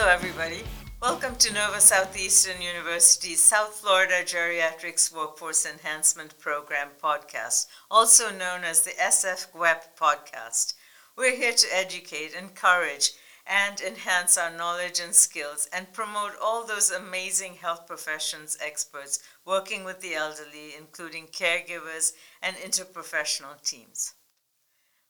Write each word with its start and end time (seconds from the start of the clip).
Hello, 0.00 0.10
everybody. 0.12 0.62
Welcome 1.02 1.34
to 1.38 1.52
Nova 1.52 1.80
Southeastern 1.80 2.62
University's 2.62 3.42
South 3.42 3.74
Florida 3.74 4.22
Geriatrics 4.24 5.12
Workforce 5.12 5.66
Enhancement 5.66 6.38
Program 6.38 6.90
podcast, 7.02 7.66
also 7.90 8.30
known 8.30 8.62
as 8.62 8.82
the 8.82 8.92
SF-GWEP 8.92 9.98
podcast. 10.00 10.74
We're 11.16 11.34
here 11.34 11.52
to 11.52 11.66
educate, 11.74 12.32
encourage, 12.32 13.10
and 13.44 13.80
enhance 13.80 14.38
our 14.38 14.56
knowledge 14.56 15.00
and 15.00 15.12
skills 15.12 15.68
and 15.72 15.92
promote 15.92 16.34
all 16.40 16.64
those 16.64 16.92
amazing 16.92 17.54
health 17.54 17.88
professions 17.88 18.56
experts 18.64 19.18
working 19.44 19.82
with 19.82 20.00
the 20.00 20.14
elderly, 20.14 20.76
including 20.78 21.26
caregivers 21.26 22.12
and 22.40 22.54
interprofessional 22.58 23.60
teams. 23.64 24.14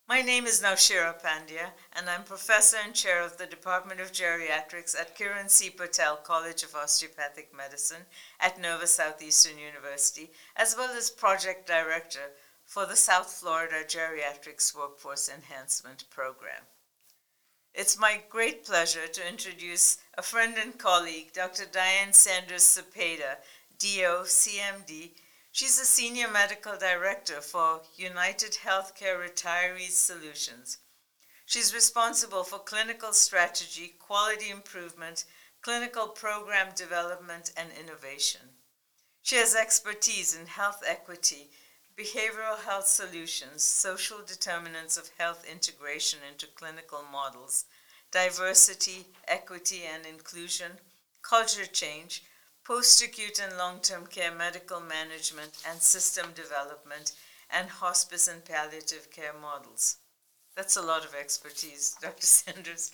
My 0.08 0.22
name 0.22 0.46
is 0.46 0.62
Naushira 0.62 1.22
Pandya, 1.22 1.72
and 1.92 2.08
I'm 2.08 2.24
professor 2.24 2.78
and 2.82 2.94
chair 2.94 3.22
of 3.22 3.36
the 3.36 3.44
Department 3.44 4.00
of 4.00 4.10
Geriatrics 4.10 4.98
at 4.98 5.14
Kiran 5.14 5.50
C. 5.50 5.68
Patel 5.68 6.16
College 6.16 6.62
of 6.62 6.74
Osteopathic 6.74 7.54
Medicine 7.54 8.06
at 8.40 8.58
Nova 8.58 8.86
Southeastern 8.86 9.58
University, 9.58 10.30
as 10.56 10.74
well 10.74 10.96
as 10.96 11.10
project 11.10 11.66
director 11.66 12.30
for 12.64 12.86
the 12.86 12.96
South 12.96 13.30
Florida 13.30 13.84
Geriatrics 13.86 14.74
Workforce 14.74 15.28
Enhancement 15.28 16.08
Program. 16.08 16.62
It's 17.74 18.00
my 18.00 18.22
great 18.30 18.64
pleasure 18.64 19.08
to 19.08 19.28
introduce 19.28 19.98
a 20.16 20.22
friend 20.22 20.56
and 20.56 20.78
colleague, 20.78 21.34
Dr. 21.34 21.64
Diane 21.70 22.14
Sanders 22.14 22.62
Cepeda, 22.62 23.36
DO, 23.78 24.24
CMD, 24.24 25.10
She's 25.58 25.80
a 25.80 25.84
senior 25.84 26.28
medical 26.28 26.76
director 26.78 27.40
for 27.40 27.80
United 27.96 28.58
Healthcare 28.64 29.18
Retirees 29.18 29.90
Solutions. 29.90 30.78
She's 31.46 31.74
responsible 31.74 32.44
for 32.44 32.60
clinical 32.60 33.12
strategy, 33.12 33.94
quality 33.98 34.50
improvement, 34.50 35.24
clinical 35.60 36.06
program 36.06 36.68
development, 36.76 37.50
and 37.56 37.70
innovation. 37.72 38.42
She 39.24 39.34
has 39.34 39.56
expertise 39.56 40.32
in 40.32 40.46
health 40.46 40.84
equity, 40.86 41.50
behavioral 41.98 42.60
health 42.64 42.86
solutions, 42.86 43.64
social 43.64 44.18
determinants 44.24 44.96
of 44.96 45.10
health 45.18 45.44
integration 45.44 46.20
into 46.30 46.46
clinical 46.46 47.02
models, 47.10 47.64
diversity, 48.12 49.06
equity, 49.26 49.82
and 49.92 50.06
inclusion, 50.06 50.70
culture 51.20 51.66
change, 51.66 52.22
post-acute 52.68 53.40
and 53.42 53.56
long-term 53.56 54.06
care 54.08 54.30
medical 54.30 54.78
management 54.78 55.52
and 55.66 55.80
system 55.80 56.26
development, 56.34 57.12
and 57.50 57.66
hospice 57.66 58.28
and 58.28 58.44
palliative 58.44 59.10
care 59.10 59.32
models. 59.40 59.96
That's 60.54 60.76
a 60.76 60.82
lot 60.82 61.02
of 61.02 61.14
expertise, 61.14 61.96
Dr. 62.02 62.26
Sanders. 62.26 62.92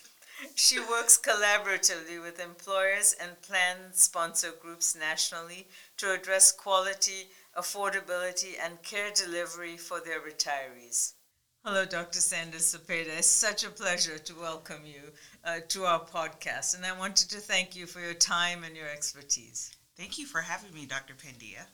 She 0.55 0.79
works 0.79 1.19
collaboratively 1.19 2.23
with 2.23 2.39
employers 2.39 3.17
and 3.21 3.43
plan 3.43 3.93
sponsor 3.93 4.53
groups 4.53 4.95
nationally 4.95 5.67
to 5.97 6.13
address 6.13 6.53
quality, 6.53 7.31
affordability, 7.59 8.53
and 8.65 8.81
care 8.85 9.11
delivery 9.11 9.77
for 9.77 9.99
their 9.99 10.21
retirees. 10.21 11.14
Hello, 11.67 11.87
Dr. 11.87 12.21
Sanders 12.21 12.75
Cepeda. 12.75 13.17
It's 13.17 13.27
such 13.27 13.65
a 13.65 13.71
pleasure 13.71 14.19
to 14.19 14.35
welcome 14.35 14.83
you 14.85 15.01
uh, 15.47 15.61
to 15.69 15.85
our 15.85 16.01
podcast, 16.01 16.77
and 16.77 16.85
I 16.85 16.93
wanted 16.93 17.31
to 17.31 17.39
thank 17.39 17.75
you 17.75 17.87
for 17.87 18.01
your 18.01 18.13
time 18.13 18.65
and 18.65 18.77
your 18.77 18.87
expertise. 18.87 19.75
Thank 19.97 20.19
you 20.19 20.27
for 20.27 20.43
having 20.43 20.75
me, 20.75 20.85
Dr. 20.85 21.15
Pandya. 21.15 21.65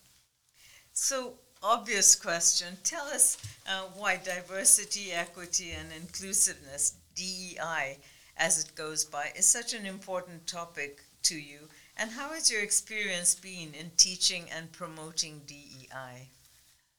So, 0.93 1.35
obvious 1.61 2.15
question 2.15 2.79
tell 2.85 3.05
us 3.07 3.37
uh, 3.69 3.87
why 3.97 4.19
diversity, 4.19 5.11
equity, 5.11 5.73
and 5.73 5.89
inclusiveness, 5.93 6.95
DEI, 7.17 7.99
as 8.37 8.65
it 8.65 8.77
goes 8.77 9.05
by, 9.05 9.33
is 9.34 9.47
such 9.47 9.75
an 9.75 9.87
important 9.87 10.47
topic 10.47 11.03
to 11.25 11.34
you, 11.34 11.69
and 11.97 12.12
how 12.12 12.29
has 12.29 12.49
your 12.49 12.62
experience 12.62 13.34
been 13.34 13.75
in 13.75 13.91
teaching 13.97 14.45
and 14.56 14.71
promoting 14.71 15.41
DEI? 15.49 16.29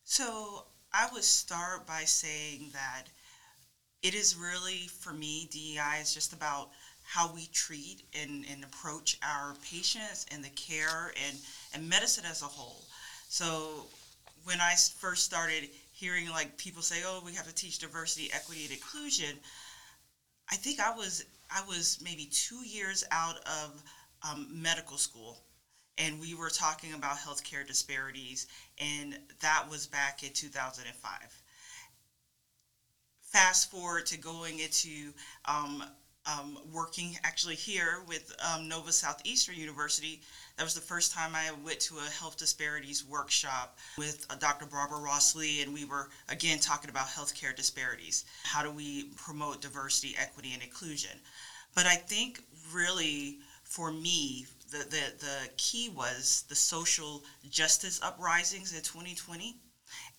So, 0.04 0.66
I 0.94 1.10
would 1.12 1.24
start 1.24 1.88
by 1.88 2.06
saying 2.06 2.72
that 2.74 3.04
it 4.02 4.14
is 4.14 4.36
really, 4.36 4.88
for 4.88 5.14
me, 5.14 5.48
DEI 5.52 6.00
is 6.02 6.14
just 6.14 6.34
about 6.34 6.70
how 7.04 7.34
we 7.34 7.48
treat 7.54 8.04
and, 8.14 8.46
and 8.50 8.64
approach 8.64 9.18
our 9.24 9.56
patients 9.70 10.26
and 10.32 10.44
the 10.44 10.50
care 10.50 11.14
and, 11.28 11.38
and 11.74 11.90
medicine 11.90 12.26
as 12.26 12.42
a 12.42 12.46
whole. 12.46 12.86
So, 13.30 13.88
when 14.44 14.60
I 14.60 14.76
first 15.00 15.24
started 15.24 15.70
hearing 15.92 16.30
like 16.30 16.58
people 16.58 16.82
say, 16.82 17.04
"Oh, 17.06 17.22
we 17.24 17.34
have 17.36 17.48
to 17.48 17.54
teach 17.54 17.78
diversity, 17.80 18.32
equity, 18.34 18.64
and 18.64 18.74
inclusion," 18.74 19.40
I 20.50 20.56
think 20.56 20.80
I 20.80 20.92
was 20.92 21.24
I 21.50 21.62
was 21.68 22.00
maybe 22.02 22.26
two 22.26 22.64
years 22.66 23.04
out 23.12 23.38
of 23.48 23.84
um, 24.24 24.48
medical 24.62 24.98
school 24.98 25.38
and 26.02 26.20
we 26.20 26.34
were 26.34 26.50
talking 26.50 26.94
about 26.94 27.18
healthcare 27.18 27.66
disparities, 27.66 28.48
and 28.80 29.18
that 29.42 29.66
was 29.70 29.86
back 29.86 30.24
in 30.24 30.32
2005. 30.34 31.42
Fast 33.22 33.72
forward 33.72 34.06
to 34.08 34.18
going 34.18 34.60
into 34.60 35.14
um, 35.46 35.84
um, 36.26 36.58
working 36.74 37.18
actually 37.24 37.56
here 37.56 38.00
with 38.08 38.36
um, 38.52 38.68
Nova 38.68 38.92
Southeastern 38.92 39.56
University. 39.56 40.22
That 40.58 40.64
was 40.64 40.74
the 40.74 40.82
first 40.82 41.14
time 41.14 41.36
I 41.36 41.52
went 41.64 41.80
to 41.82 41.98
a 41.98 42.20
health 42.20 42.38
disparities 42.38 43.06
workshop 43.06 43.78
with 43.98 44.26
uh, 44.30 44.36
Dr. 44.36 44.66
Barbara 44.66 45.00
Ross 45.00 45.36
Lee, 45.36 45.62
and 45.62 45.74
we 45.74 45.86
were 45.86 46.10
again 46.30 46.60
talking 46.60 46.90
about 46.90 47.08
healthcare 47.08 47.56
disparities. 47.56 48.26
How 48.44 48.64
do 48.64 48.72
we 48.72 49.06
promote 49.16 49.62
diversity, 49.62 50.16
equity, 50.20 50.54
and 50.54 50.64
inclusion? 50.64 51.12
But 51.76 51.86
I 51.86 51.96
think 51.96 52.42
really 52.74 53.38
for 53.64 53.92
me, 53.92 54.46
the, 54.72 54.78
the, 54.78 55.14
the 55.20 55.50
key 55.58 55.90
was 55.90 56.46
the 56.48 56.56
social 56.56 57.24
justice 57.50 58.00
uprisings 58.02 58.74
in 58.74 58.82
2020 58.82 59.58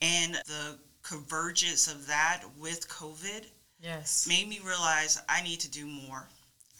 and 0.00 0.34
the 0.34 0.78
convergence 1.02 1.88
of 1.88 2.06
that 2.06 2.42
with 2.60 2.88
COVID 2.88 3.46
yes. 3.80 4.26
made 4.28 4.48
me 4.48 4.60
realize 4.64 5.20
I 5.28 5.42
need 5.42 5.60
to 5.60 5.70
do 5.70 5.86
more. 5.86 6.28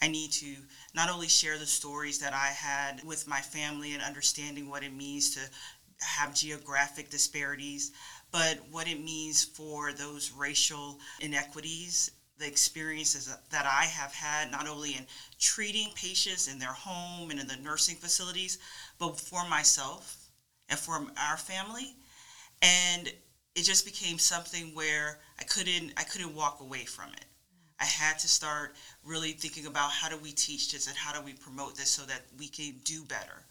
I 0.02 0.08
need 0.08 0.32
to 0.32 0.56
not 0.94 1.10
only 1.10 1.28
share 1.28 1.58
the 1.58 1.66
stories 1.66 2.18
that 2.18 2.34
I 2.34 2.48
had 2.48 3.02
with 3.04 3.28
my 3.28 3.40
family 3.40 3.94
and 3.94 4.02
understanding 4.02 4.68
what 4.68 4.82
it 4.82 4.92
means 4.94 5.34
to 5.36 5.40
have 6.00 6.34
geographic 6.34 7.08
disparities, 7.08 7.92
but 8.32 8.58
what 8.70 8.88
it 8.88 9.02
means 9.02 9.44
for 9.44 9.92
those 9.92 10.32
racial 10.32 10.98
inequities 11.20 12.10
the 12.42 12.48
experiences 12.48 13.34
that 13.50 13.66
I 13.66 13.84
have 13.84 14.12
had, 14.12 14.50
not 14.50 14.68
only 14.68 14.94
in 14.94 15.06
treating 15.38 15.88
patients 15.94 16.48
in 16.48 16.58
their 16.58 16.72
home 16.72 17.30
and 17.30 17.38
in 17.38 17.46
the 17.46 17.56
nursing 17.56 17.96
facilities, 17.96 18.58
but 18.98 19.18
for 19.18 19.48
myself 19.48 20.16
and 20.68 20.78
for 20.78 21.00
our 21.16 21.36
family. 21.36 21.94
And 22.60 23.12
it 23.54 23.62
just 23.62 23.84
became 23.84 24.18
something 24.18 24.74
where 24.74 25.18
I 25.38 25.44
couldn't 25.44 25.92
I 25.96 26.02
couldn't 26.02 26.34
walk 26.34 26.60
away 26.60 26.84
from 26.84 27.12
it. 27.14 27.24
I 27.80 27.84
had 27.84 28.18
to 28.20 28.28
start 28.28 28.74
really 29.04 29.32
thinking 29.32 29.66
about 29.66 29.90
how 29.90 30.08
do 30.08 30.16
we 30.16 30.32
teach 30.32 30.72
this 30.72 30.86
and 30.86 30.96
how 30.96 31.12
do 31.12 31.24
we 31.24 31.32
promote 31.32 31.76
this 31.76 31.90
so 31.90 32.02
that 32.02 32.22
we 32.38 32.48
can 32.48 32.74
do 32.84 33.04
better. 33.04 33.44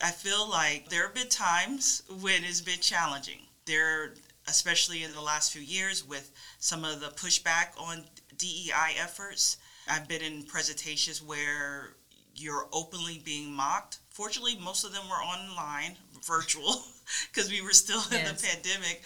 I 0.00 0.10
feel 0.10 0.48
like 0.48 0.88
there 0.88 1.02
have 1.02 1.14
been 1.14 1.28
times 1.28 2.02
when 2.20 2.44
it's 2.44 2.60
been 2.60 2.80
challenging. 2.80 3.40
There 3.66 4.14
especially 4.50 5.04
in 5.04 5.12
the 5.12 5.20
last 5.20 5.52
few 5.52 5.62
years 5.62 6.06
with 6.06 6.32
some 6.58 6.84
of 6.84 7.00
the 7.00 7.06
pushback 7.06 7.68
on 7.78 8.04
DEI 8.36 8.96
efforts. 9.00 9.56
I've 9.88 10.08
been 10.08 10.22
in 10.22 10.42
presentations 10.42 11.22
where 11.22 11.94
you're 12.34 12.66
openly 12.72 13.22
being 13.24 13.52
mocked. 13.52 13.98
Fortunately, 14.10 14.58
most 14.62 14.84
of 14.84 14.92
them 14.92 15.08
were 15.08 15.16
online, 15.16 15.96
virtual, 16.26 16.82
because 17.32 17.50
we 17.50 17.62
were 17.62 17.72
still 17.72 18.02
in 18.10 18.18
yes. 18.18 18.40
the 18.40 18.48
pandemic. 18.48 19.02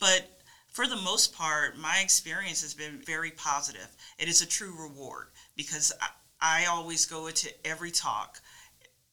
But 0.00 0.40
for 0.68 0.86
the 0.86 0.96
most 0.96 1.34
part, 1.34 1.78
my 1.78 2.00
experience 2.02 2.62
has 2.62 2.74
been 2.74 3.02
very 3.04 3.30
positive. 3.32 3.88
It 4.18 4.28
is 4.28 4.40
a 4.40 4.46
true 4.46 4.74
reward 4.80 5.26
because 5.56 5.92
I, 6.00 6.62
I 6.62 6.66
always 6.66 7.04
go 7.04 7.26
into 7.26 7.50
every 7.66 7.90
talk, 7.90 8.40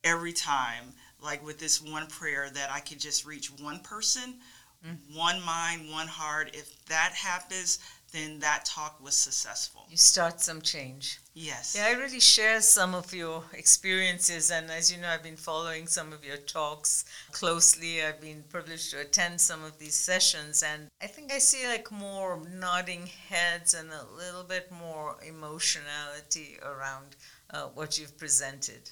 every 0.04 0.34
time, 0.34 0.94
like 1.22 1.46
with 1.46 1.60
this 1.60 1.82
one 1.82 2.08
prayer 2.08 2.50
that 2.54 2.72
I 2.72 2.80
could 2.80 3.00
just 3.00 3.26
reach 3.26 3.48
one 3.48 3.80
person 3.80 4.36
Mm-hmm. 4.86 5.18
One 5.18 5.44
mind, 5.44 5.92
one 5.92 6.08
heart. 6.08 6.52
If 6.54 6.86
that 6.86 7.14
happens, 7.14 7.80
then 8.12 8.40
that 8.40 8.66
talk 8.66 9.04
was 9.04 9.16
successful. 9.16 9.86
You 9.90 9.98
start 9.98 10.40
some 10.40 10.62
change. 10.62 11.20
Yes. 11.34 11.76
Yeah, 11.78 11.88
I 11.88 12.00
really 12.00 12.20
share 12.20 12.62
some 12.62 12.94
of 12.96 13.14
your 13.14 13.44
experiences, 13.54 14.52
and 14.52 14.70
as 14.72 14.92
you 14.92 15.02
know, 15.02 15.10
I've 15.10 15.24
been 15.24 15.36
following 15.36 15.88
some 15.88 16.14
of 16.14 16.24
your 16.24 16.38
talks 16.38 17.04
closely. 17.32 18.04
I've 18.04 18.22
been 18.22 18.44
privileged 18.50 18.92
to 18.92 19.02
attend 19.02 19.42
some 19.42 19.64
of 19.64 19.78
these 19.80 19.96
sessions, 19.96 20.64
and 20.64 20.88
I 21.02 21.08
think 21.08 21.34
I 21.34 21.40
see 21.40 21.68
like 21.68 21.92
more 21.92 22.42
nodding 22.50 23.08
heads 23.30 23.74
and 23.74 23.90
a 23.90 24.06
little 24.16 24.44
bit 24.44 24.72
more 24.72 25.18
emotionality 25.28 26.58
around 26.64 27.16
uh, 27.50 27.64
what 27.74 27.98
you've 28.00 28.18
presented. 28.18 28.92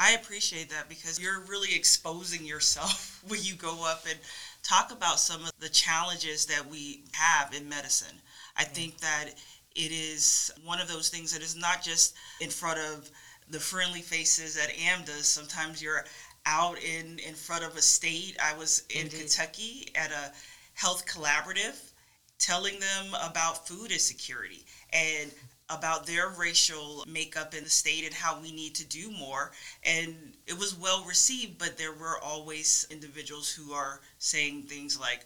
I 0.00 0.12
appreciate 0.12 0.70
that 0.70 0.88
because 0.88 1.20
you're 1.20 1.40
really 1.42 1.74
exposing 1.74 2.46
yourself 2.46 3.22
when 3.28 3.40
you 3.42 3.54
go 3.54 3.86
up 3.86 4.04
and 4.08 4.18
talk 4.62 4.92
about 4.92 5.18
some 5.20 5.44
of 5.44 5.52
the 5.58 5.68
challenges 5.68 6.46
that 6.46 6.66
we 6.66 7.04
have 7.12 7.54
in 7.54 7.68
medicine. 7.68 8.20
I 8.56 8.64
think 8.64 8.98
that 8.98 9.30
It 9.74 9.92
is 9.92 10.50
one 10.64 10.80
of 10.80 10.88
those 10.88 11.08
things 11.10 11.32
that 11.32 11.42
is 11.42 11.54
not 11.56 11.82
just 11.82 12.14
in 12.40 12.50
front 12.50 12.80
of 12.80 13.08
the 13.48 13.60
friendly 13.60 14.02
faces 14.02 14.56
at 14.56 14.68
AMDA. 14.70 15.22
Sometimes 15.22 15.80
you're 15.80 16.04
out 16.44 16.78
in, 16.82 17.18
in 17.20 17.34
front 17.34 17.64
of 17.64 17.76
a 17.76 17.82
state. 17.82 18.36
I 18.42 18.54
was 18.56 18.84
in 18.90 19.02
Indeed. 19.02 19.20
Kentucky 19.20 19.88
at 19.94 20.10
a 20.10 20.32
health 20.74 21.06
collaborative 21.06 21.92
telling 22.38 22.80
them 22.80 23.14
about 23.22 23.68
food 23.68 23.92
insecurity 23.92 24.64
and 24.92 25.30
about 25.70 26.06
their 26.06 26.28
racial 26.28 27.04
makeup 27.06 27.54
in 27.54 27.64
the 27.64 27.70
state 27.70 28.04
and 28.04 28.14
how 28.14 28.40
we 28.40 28.52
need 28.52 28.74
to 28.74 28.86
do 28.86 29.10
more. 29.10 29.52
And 29.84 30.34
it 30.46 30.58
was 30.58 30.76
well 30.76 31.04
received, 31.04 31.58
but 31.58 31.78
there 31.78 31.92
were 31.92 32.18
always 32.22 32.86
individuals 32.90 33.50
who 33.50 33.72
are 33.72 34.00
saying 34.18 34.64
things 34.64 34.98
like, 34.98 35.24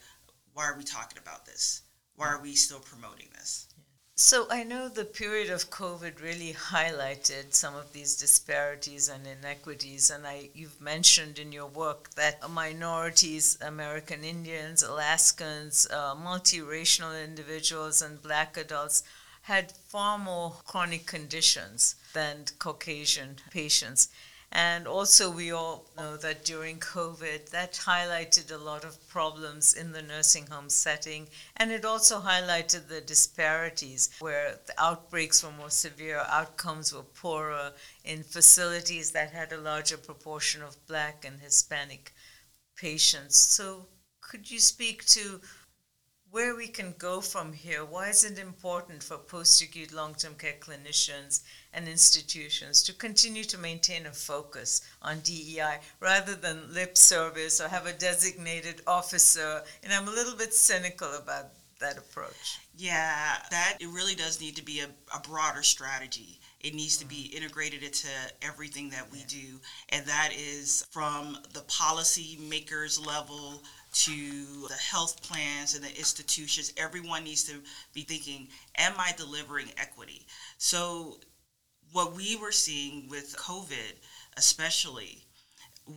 why 0.53 0.67
are 0.67 0.77
we 0.77 0.85
talking 0.85 1.19
about 1.19 1.47
this? 1.47 1.83
Why 2.17 2.29
are 2.29 2.41
we 2.41 2.55
still 2.55 2.81
promoting 2.81 3.29
this? 3.35 3.67
So 4.17 4.47
I 4.49 4.63
know 4.63 4.89
the 4.89 5.05
period 5.05 5.51
of 5.51 5.71
COVID 5.71 6.23
really 6.23 6.53
highlighted 6.53 7.53
some 7.53 7.75
of 7.75 7.93
these 7.93 8.17
disparities 8.17 9.09
and 9.09 9.27
inequities, 9.27 10.09
and 10.09 10.25
I 10.25 10.51
you've 10.55 10.81
mentioned 10.81 11.41
in 11.41 11.51
your 11.51 11.67
work 11.67 12.11
that 12.15 12.49
minorities, 12.49 13.59
American 13.61 14.23
Indians, 14.23 14.85
Alaskans, 14.85 15.89
uh, 15.91 16.15
multiracial 16.15 17.25
individuals, 17.25 18.03
and 18.03 18.23
Black 18.23 18.57
adults 18.57 19.03
had 19.45 19.73
far 19.73 20.19
more 20.19 20.57
chronic 20.65 21.05
conditions 21.05 21.97
than 22.15 22.47
Caucasian 22.59 23.37
patients. 23.51 24.09
And 24.51 24.87
also, 24.87 25.31
we 25.31 25.51
all 25.51 25.91
know 25.99 26.17
that 26.17 26.47
during 26.47 26.79
COVID, 26.79 27.51
that 27.51 27.75
highlighted 27.75 28.51
a 28.51 28.57
lot 28.57 28.85
of 28.85 29.07
problems 29.09 29.75
in 29.75 29.93
the 29.93 30.01
nursing 30.01 30.47
home 30.47 30.71
setting. 30.71 31.29
And 31.59 31.71
it 31.71 31.85
also 31.85 32.21
highlighted 32.21 32.89
the 32.89 33.03
disparities 33.03 34.09
where 34.19 34.61
the 34.67 34.81
outbreaks 34.81 35.43
were 35.43 35.53
more 35.53 35.71
severe, 35.71 36.25
outcomes 36.29 36.95
were 36.95 37.03
poorer 37.03 37.73
in 38.05 38.23
facilities 38.23 39.11
that 39.11 39.33
had 39.33 39.53
a 39.53 39.59
larger 39.61 39.99
proportion 39.99 40.63
of 40.63 40.87
Black 40.87 41.25
and 41.27 41.41
Hispanic 41.41 42.15
patients. 42.77 43.37
So, 43.37 43.89
could 44.23 44.51
you 44.51 44.59
speak 44.59 45.05
to 45.07 45.43
where 46.35 46.57
we 46.57 46.67
can 46.67 46.93
go 46.99 47.21
from 47.21 47.53
here. 47.53 47.85
Why 47.85 48.09
is 48.09 48.25
it 48.25 48.41
important 48.41 49.05
for 49.05 49.19
post 49.19 49.63
acute 49.63 49.93
long 49.93 50.15
term 50.15 50.35
care 50.35 50.57
clinicians 50.59 51.43
and 51.73 51.87
institutions 51.87 52.83
to 52.83 52.93
continue 52.93 53.45
to 53.45 53.57
maintain 53.57 54.07
a 54.07 54.11
focus 54.11 54.83
on 55.01 55.21
DEI 55.21 55.79
rather 56.01 56.35
than 56.35 56.75
lip 56.75 56.99
service 56.99 57.61
or 57.61 57.69
have 57.69 57.87
a 57.87 57.93
designated 57.93 58.83
officer? 58.85 59.63
And 59.85 59.93
I'm 59.93 60.09
a 60.09 60.11
little 60.11 60.37
bit 60.37 60.53
cynical 60.53 61.15
about 61.15 61.53
that 61.79 61.99
approach. 61.99 62.59
Yeah, 62.77 63.37
that 63.53 63.77
it 63.79 63.87
really 63.87 64.17
does 64.17 64.41
need 64.41 64.57
to 64.57 64.65
be 64.65 64.81
a, 64.81 64.89
a 65.17 65.21
broader 65.21 65.63
strategy. 65.63 66.41
It 66.61 66.75
needs 66.75 66.97
to 66.97 67.07
be 67.07 67.29
mm-hmm. 67.29 67.37
integrated 67.37 67.85
into 67.85 68.09
everything 68.43 68.91
that 68.91 69.13
we 69.13 69.23
do, 69.25 69.61
and 69.91 70.05
that 70.07 70.31
is 70.37 70.85
from 70.91 71.39
the 71.53 71.61
policy 71.63 72.39
makers 72.41 72.99
level 72.99 73.63
to 73.95 74.67
the 74.69 74.75
health 74.75 75.23
plans 75.23 75.75
and 75.75 75.85
the 75.85 75.97
institutions. 75.97 76.73
Everyone 76.77 77.25
needs 77.25 77.45
to 77.45 77.55
be 77.93 78.03
thinking, 78.03 78.49
am 78.77 78.95
I 78.99 79.13
delivering 79.17 79.69
equity? 79.79 80.27
So, 80.59 81.19
what 81.93 82.15
we 82.15 82.35
were 82.37 82.51
seeing 82.53 83.09
with 83.09 83.37
COVID, 83.37 83.95
especially, 84.37 85.25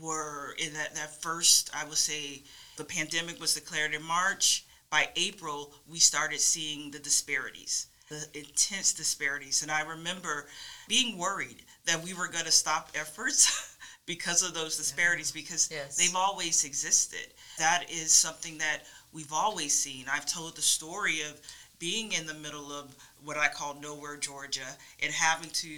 were 0.02 0.54
in 0.60 0.74
that, 0.74 0.94
that 0.96 1.22
first, 1.22 1.72
I 1.76 1.86
would 1.86 1.98
say, 1.98 2.44
the 2.76 2.84
pandemic 2.84 3.40
was 3.40 3.54
declared 3.56 3.94
in 3.94 4.04
March. 4.04 4.66
By 4.90 5.10
April, 5.16 5.74
we 5.88 6.00
started 6.00 6.40
seeing 6.40 6.92
the 6.92 7.00
disparities, 7.00 7.88
the 8.10 8.26
intense 8.34 8.94
disparities. 8.94 9.64
And 9.64 9.72
I 9.72 9.82
remember 9.82 10.48
being 10.88 11.18
worried 11.18 11.64
that 11.86 12.02
we 12.04 12.14
were 12.14 12.28
going 12.28 12.46
to 12.46 12.52
stop 12.52 12.92
efforts 12.96 13.76
because 14.06 14.44
of 14.44 14.54
those 14.54 14.78
disparities 14.78 15.32
because 15.32 15.70
Yes. 15.72 15.98
they've 15.98 16.16
always 16.16 16.64
existed. 16.64 17.34
That 17.58 17.86
is 17.90 18.14
something 18.14 18.58
that 18.60 18.84
we've 19.12 19.34
always 19.34 19.74
seen. 19.74 20.06
I've 20.12 20.26
told 20.26 20.56
the 20.56 20.62
story 20.62 21.22
of 21.22 21.40
being 21.80 22.12
in 22.12 22.26
the 22.26 22.34
middle 22.34 22.72
of 22.72 22.96
what 23.24 23.38
I 23.38 23.48
call 23.50 23.76
nowhere, 23.80 24.18
Georgia, 24.18 24.66
and 25.02 25.12
having 25.14 25.50
to 25.52 25.70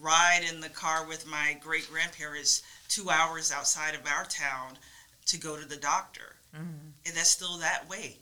ride 0.00 0.42
in 0.50 0.60
the 0.60 0.68
car 0.68 1.06
with 1.06 1.26
my 1.26 1.56
great 1.60 1.88
grandparents 1.90 2.62
two 2.88 3.10
hours 3.10 3.52
outside 3.52 3.94
of 3.94 4.06
our 4.06 4.24
town 4.24 4.78
to 5.26 5.38
go 5.38 5.56
to 5.58 5.66
the 5.68 5.76
doctor. 5.76 6.36
Mm-hmm. 6.54 6.88
And 7.06 7.16
that's 7.16 7.30
still 7.30 7.58
that 7.58 7.88
way. 7.88 8.18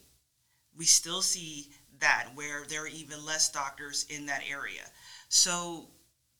We 0.77 0.85
still 0.85 1.23
see 1.23 1.69
that 2.01 2.29
where 2.35 2.65
there 2.69 2.85
are 2.85 2.89
even 2.89 3.25
less 3.27 3.51
doctors 3.51 4.07
in 4.09 4.27
that 4.27 4.43
area. 4.51 4.83
So 5.29 5.87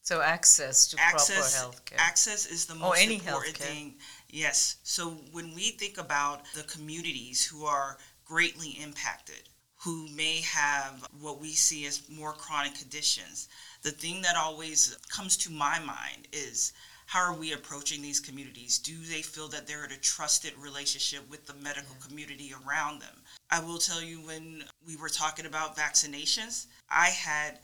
So, 0.03 0.23
access 0.23 0.87
to 0.89 0.97
proper 0.97 1.17
access 1.17 1.55
health 1.57 1.85
care. 1.85 1.99
access 2.01 2.47
is 2.47 2.67
the 2.67 2.75
Or 2.75 2.79
most 2.79 3.03
any 3.03 3.17
important 3.17 3.57
healthcare. 3.57 3.59
thing 3.63 3.95
yes 4.33 4.77
so 4.83 5.11
when 5.33 5.55
we 5.55 5.71
think 5.71 5.99
about 5.99 6.43
the 6.55 6.63
communities 6.65 7.45
who 7.45 7.65
are 7.65 7.99
greatly 8.25 8.71
impacted 8.83 9.49
who 9.77 10.07
may 10.09 10.41
have 10.43 11.07
what 11.21 11.41
we 11.41 11.53
see 11.53 11.87
as 11.87 12.09
more 12.09 12.33
chronic 12.33 12.75
conditions 12.75 13.49
the 13.83 13.91
thing 13.91 14.23
that 14.23 14.37
always 14.37 14.97
comes 15.09 15.37
to 15.37 15.51
my 15.51 15.79
mind 15.81 16.29
is 16.33 16.73
how 17.07 17.21
are 17.21 17.35
we 17.35 17.53
approaching 17.53 18.01
these 18.03 18.21
communities 18.21 18.79
do 18.79 18.97
they 19.05 19.23
feel 19.23 19.49
that 19.49 19.67
they're 19.67 19.85
in 19.85 19.93
a 19.93 19.97
trusted 19.97 20.53
relationship 20.59 21.29
with 21.31 21.45
the 21.47 21.55
medical 21.55 21.97
community 22.07 22.53
around 22.67 23.01
them 23.01 23.17
i 23.51 23.59
will 23.59 23.79
tell 23.79 24.03
you 24.03 24.19
when 24.19 24.63
we 24.87 24.97
were 24.97 25.09
talking 25.09 25.47
about 25.47 25.77
vaccinations 25.77 26.67
i 26.89 27.07
had 27.07 27.59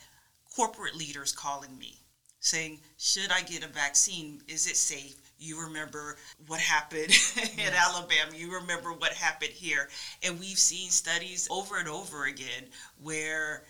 corporate 0.54 0.96
leaders 0.96 1.32
calling 1.32 1.78
me 1.78 1.98
saying, 2.46 2.80
Should 2.96 3.30
I 3.32 3.42
get 3.42 3.64
a 3.64 3.68
vaccine? 3.68 4.40
Is 4.46 4.66
it 4.66 4.76
safe? 4.76 5.16
You 5.38 5.62
remember 5.62 6.16
what 6.46 6.60
happened 6.60 7.14
in 7.58 7.72
Alabama. 7.74 8.32
You 8.34 8.54
remember 8.54 8.92
what 8.92 9.12
happened 9.12 9.52
here. 9.52 9.88
And 10.22 10.40
we've 10.40 10.58
seen 10.58 10.90
studies 10.90 11.48
over 11.50 11.78
and 11.78 11.88
over 11.88 12.24
again 12.24 12.64
where 13.02 13.64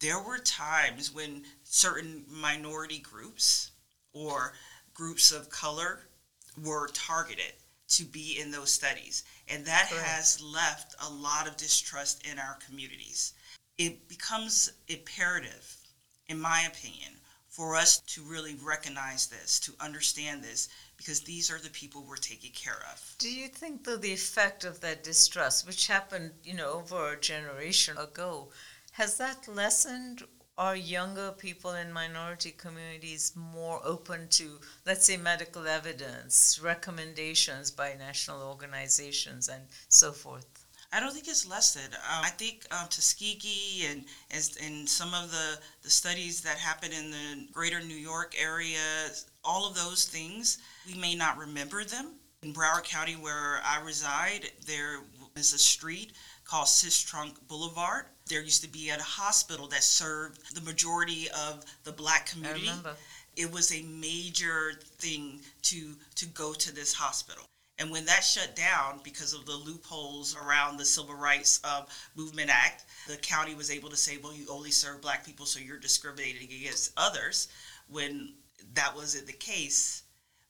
there 0.00 0.20
were 0.20 0.38
times 0.38 1.14
when 1.14 1.44
certain 1.62 2.24
minority 2.28 2.98
groups 2.98 3.70
or 4.12 4.52
groups 4.92 5.32
of 5.32 5.48
color 5.50 6.00
were 6.62 6.88
targeted 6.88 7.52
to 7.88 8.04
be 8.04 8.38
in 8.40 8.50
those 8.50 8.72
studies. 8.72 9.24
And 9.48 9.64
that 9.66 9.88
Correct. 9.90 10.06
has 10.06 10.42
left 10.42 10.94
a 11.06 11.10
lot 11.10 11.46
of 11.46 11.56
distrust 11.56 12.26
in 12.26 12.38
our 12.38 12.58
communities. 12.66 13.32
It 13.78 14.08
becomes 14.08 14.72
imperative, 14.88 15.76
in 16.28 16.40
my 16.40 16.66
opinion, 16.66 17.12
for 17.48 17.74
us 17.74 18.00
to 18.00 18.22
really 18.22 18.56
recognize 18.62 19.28
this, 19.28 19.60
to 19.60 19.72
understand 19.80 20.42
this, 20.42 20.68
because 20.96 21.20
these 21.20 21.50
are 21.50 21.58
the 21.58 21.70
people 21.70 22.02
we're 22.02 22.16
taking 22.16 22.52
care 22.52 22.82
of. 22.92 23.14
Do 23.18 23.30
you 23.30 23.48
think 23.48 23.84
that 23.84 24.02
the 24.02 24.12
effect 24.12 24.64
of 24.64 24.80
that 24.80 25.04
distrust, 25.04 25.66
which 25.66 25.86
happened, 25.86 26.32
you 26.42 26.54
know, 26.54 26.72
over 26.72 27.12
a 27.12 27.20
generation 27.20 27.96
ago, 27.98 28.50
has 28.92 29.16
that 29.18 29.46
lessened? 29.48 30.22
Are 30.58 30.74
younger 30.74 31.32
people 31.32 31.72
in 31.72 31.92
minority 31.92 32.50
communities 32.50 33.32
more 33.36 33.78
open 33.84 34.28
to, 34.30 34.58
let's 34.86 35.04
say, 35.04 35.18
medical 35.18 35.66
evidence, 35.66 36.58
recommendations 36.62 37.70
by 37.70 37.94
national 37.98 38.40
organizations, 38.40 39.48
and 39.48 39.64
so 39.90 40.12
forth? 40.12 40.66
I 40.92 41.00
don't 41.00 41.12
think 41.12 41.28
it's 41.28 41.46
lessened. 41.46 41.94
Um, 41.94 42.24
I 42.24 42.30
think 42.30 42.64
um, 42.70 42.88
Tuskegee 42.88 43.86
and, 43.90 44.04
and 44.30 44.50
and 44.64 44.88
some 44.88 45.12
of 45.12 45.30
the, 45.30 45.58
the 45.82 45.90
studies 45.90 46.40
that 46.42 46.56
happen 46.56 46.90
in 46.92 47.10
the 47.10 47.48
greater 47.52 47.80
New 47.80 47.96
York 47.96 48.34
area, 48.40 48.78
all 49.46 49.68
of 49.68 49.74
those 49.74 50.04
things, 50.06 50.58
we 50.86 50.98
may 50.98 51.14
not 51.14 51.38
remember 51.38 51.84
them. 51.84 52.14
In 52.42 52.52
Broward 52.52 52.84
County, 52.84 53.14
where 53.14 53.60
I 53.64 53.80
reside, 53.80 54.50
there 54.66 55.00
is 55.36 55.52
a 55.52 55.58
street 55.58 56.12
called 56.44 56.66
Sistrunk 56.66 57.34
Boulevard. 57.48 58.06
There 58.28 58.42
used 58.42 58.62
to 58.62 58.68
be 58.68 58.90
a 58.90 59.00
hospital 59.00 59.66
that 59.68 59.82
served 59.82 60.54
the 60.54 60.60
majority 60.60 61.28
of 61.46 61.64
the 61.84 61.92
black 61.92 62.26
community. 62.26 62.68
I 62.68 62.70
remember. 62.70 62.96
It 63.36 63.52
was 63.52 63.72
a 63.72 63.82
major 63.82 64.72
thing 64.98 65.40
to 65.62 65.94
to 66.16 66.26
go 66.26 66.52
to 66.54 66.74
this 66.74 66.92
hospital. 66.94 67.44
And 67.78 67.90
when 67.90 68.06
that 68.06 68.24
shut 68.24 68.56
down 68.56 69.00
because 69.04 69.34
of 69.34 69.44
the 69.44 69.52
loopholes 69.52 70.34
around 70.34 70.78
the 70.78 70.84
Civil 70.84 71.14
Rights 71.14 71.60
uh, 71.62 71.82
Movement 72.14 72.48
Act, 72.50 72.84
the 73.06 73.18
county 73.18 73.54
was 73.54 73.70
able 73.70 73.90
to 73.90 73.96
say, 73.96 74.16
well, 74.16 74.34
you 74.34 74.46
only 74.50 74.70
serve 74.70 75.02
black 75.02 75.26
people, 75.26 75.44
so 75.44 75.60
you're 75.60 75.78
discriminating 75.78 76.48
against 76.48 76.92
others. 76.96 77.48
When 77.88 78.32
that 78.74 78.94
wasn't 78.94 79.26
the 79.26 79.32
case, 79.32 80.02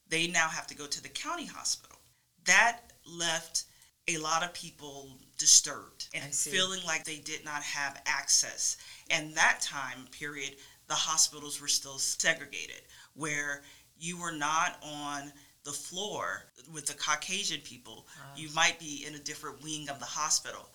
they 0.09 0.27
now 0.27 0.49
have 0.49 0.67
to 0.69 0.77
go 0.77 0.87
to 0.87 1.03
the 1.03 1.09
county 1.09 1.47
hospital. 1.47 1.99
That 2.45 2.81
left 3.07 3.65
a 4.09 4.19
lot 4.19 4.45
of 4.45 4.55
people 4.55 5.19
disturbed 5.39 6.09
and 6.15 6.35
feeling 6.35 6.81
like 6.87 7.05
they 7.05 7.19
did 7.19 7.45
not 7.45 7.63
have 7.63 8.01
access. 8.07 8.77
And 9.11 9.35
that 9.35 9.61
time 9.61 10.07
period, 10.13 10.57
the 10.87 10.95
hospitals 10.95 11.61
were 11.61 11.69
still 11.69 11.99
segregated, 11.99 12.83
where 13.15 13.63
you 13.99 14.19
were 14.19 14.33
not 14.33 14.79
on 14.83 15.33
the 15.65 15.73
floor 15.73 16.45
with 16.73 16.87
the 16.87 16.95
Caucasian 16.95 17.61
people. 17.63 18.07
Ah. 18.19 18.37
You 18.37 18.49
might 18.55 18.79
be 18.79 19.05
in 19.07 19.15
a 19.15 19.19
different 19.19 19.63
wing 19.63 19.89
of 19.89 19.99
the 19.99 20.07
hospital. 20.07 20.69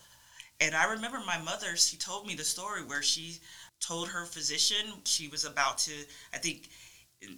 And 0.60 0.74
I 0.74 0.84
remember 0.92 1.20
my 1.26 1.38
mother, 1.38 1.76
she 1.76 1.96
told 1.96 2.26
me 2.26 2.34
the 2.34 2.44
story 2.44 2.84
where 2.84 3.02
she 3.02 3.38
told 3.80 4.08
her 4.08 4.26
physician 4.26 4.92
she 5.04 5.28
was 5.28 5.44
about 5.44 5.78
to, 5.78 5.92
I 6.32 6.38
think, 6.38 6.68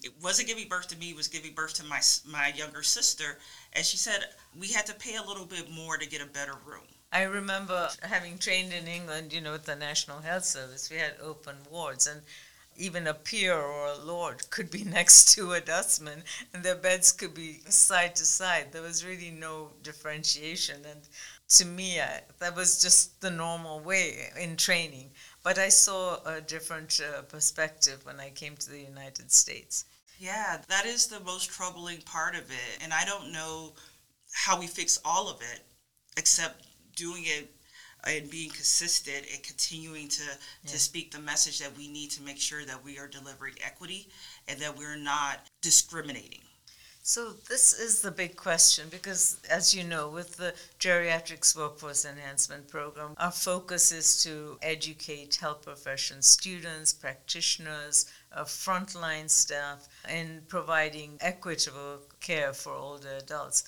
it 0.03 0.13
wasn't 0.23 0.49
giving 0.49 0.69
birth 0.69 0.89
to 0.89 0.97
me, 0.97 1.11
it 1.11 1.17
was 1.17 1.29
giving 1.29 1.53
birth 1.53 1.75
to 1.75 1.85
my 1.85 2.01
my 2.27 2.49
younger 2.57 2.83
sister, 2.83 3.39
and 3.73 3.85
she 3.85 3.97
said 3.97 4.25
we 4.59 4.69
had 4.69 4.87
to 4.87 4.95
pay 4.95 5.17
a 5.17 5.23
little 5.23 5.47
bit 5.47 5.71
more 5.71 5.97
to 5.97 6.09
get 6.09 6.23
a 6.23 6.27
better 6.27 6.57
room. 6.65 6.89
I 7.13 7.23
remember 7.23 7.91
having 8.03 8.39
trained 8.39 8.73
in 8.73 8.89
England, 8.89 9.33
you 9.33 9.41
know, 9.41 9.53
with 9.53 9.67
the 9.67 9.77
National 9.77 10.21
Health 10.21 10.45
Service, 10.45 10.91
we 10.91 10.97
had 10.97 11.15
open 11.23 11.57
wards, 11.71 12.07
and 12.07 12.23
even 12.77 13.07
a 13.07 13.15
peer 13.15 13.55
or 13.55 13.87
a 13.87 13.99
lord 13.99 14.51
could 14.51 14.71
be 14.71 14.85
next 14.85 15.33
to 15.35 15.53
a 15.53 15.61
dustman, 15.61 16.25
and 16.53 16.63
their 16.63 16.75
beds 16.75 17.13
could 17.13 17.35
be 17.35 17.61
side 17.69 18.17
to 18.17 18.25
side. 18.25 18.73
There 18.73 18.83
was 18.83 19.05
really 19.05 19.31
no 19.31 19.71
differentiation, 19.83 20.85
and 20.85 21.03
to 21.51 21.65
me, 21.65 22.01
I, 22.01 22.23
that 22.41 22.57
was 22.57 22.83
just 22.83 23.21
the 23.21 23.31
normal 23.31 23.81
way 23.81 24.31
in 24.41 24.57
training. 24.57 25.11
But 25.45 25.59
I 25.59 25.69
saw 25.69 26.21
a 26.25 26.41
different 26.41 27.01
uh, 27.01 27.21
perspective 27.23 28.05
when 28.05 28.19
I 28.19 28.31
came 28.31 28.57
to 28.57 28.71
the 28.71 28.81
United 28.81 29.31
States. 29.31 29.85
Yeah, 30.19 30.63
that 30.69 30.87
is 30.87 31.07
the 31.07 31.21
most 31.21 31.51
troubling 31.51 32.01
part 32.01 32.35
of 32.35 32.51
it. 32.51 32.83
And 32.83 32.95
I 32.95 33.05
don't 33.05 33.31
know 33.31 33.75
how 34.33 34.59
we 34.59 34.67
fix 34.67 34.99
all 35.05 35.29
of 35.29 35.43
it 35.43 35.61
except 36.17 36.65
doing 36.97 37.25
it 37.27 37.55
and 38.07 38.31
being 38.31 38.51
consistent 38.51 39.27
and 39.33 39.43
continuing 39.43 40.09
to, 40.09 40.23
yeah. 40.23 40.71
to 40.71 40.79
speak 40.79 41.11
the 41.11 41.19
message 41.19 41.59
that 41.59 41.77
we 41.77 41.89
need 41.89 42.11
to 42.13 42.23
make 42.23 42.41
sure 42.41 42.65
that 42.65 42.83
we 42.83 42.99
are 42.99 43.07
delivering 43.07 43.55
equity 43.65 44.09
and 44.49 44.59
that 44.61 44.77
we're 44.77 44.97
not 44.97 45.41
discriminating. 45.61 46.44
So 47.07 47.35
this 47.51 47.75
is 47.75 48.01
the 48.01 48.11
big 48.11 48.35
question 48.35 48.89
because, 48.89 49.37
as 49.51 49.75
you 49.75 49.85
know, 49.85 50.09
with 50.09 50.39
the 50.39 50.55
Geriatrics 50.81 51.55
Workforce 51.55 52.07
Enhancement 52.07 52.67
Program, 52.67 53.15
our 53.19 53.31
focus 53.31 53.93
is 53.93 54.23
to 54.23 54.59
educate 54.63 55.35
health 55.35 55.61
profession 55.67 56.23
students, 56.23 56.95
practitioners, 56.95 58.07
uh, 58.33 58.45
frontline 58.45 59.29
staff 59.29 59.87
in 60.09 60.45
providing 60.49 61.19
equitable 61.21 62.01
care 62.21 62.55
for 62.55 62.73
older 62.73 63.19
adults. 63.19 63.65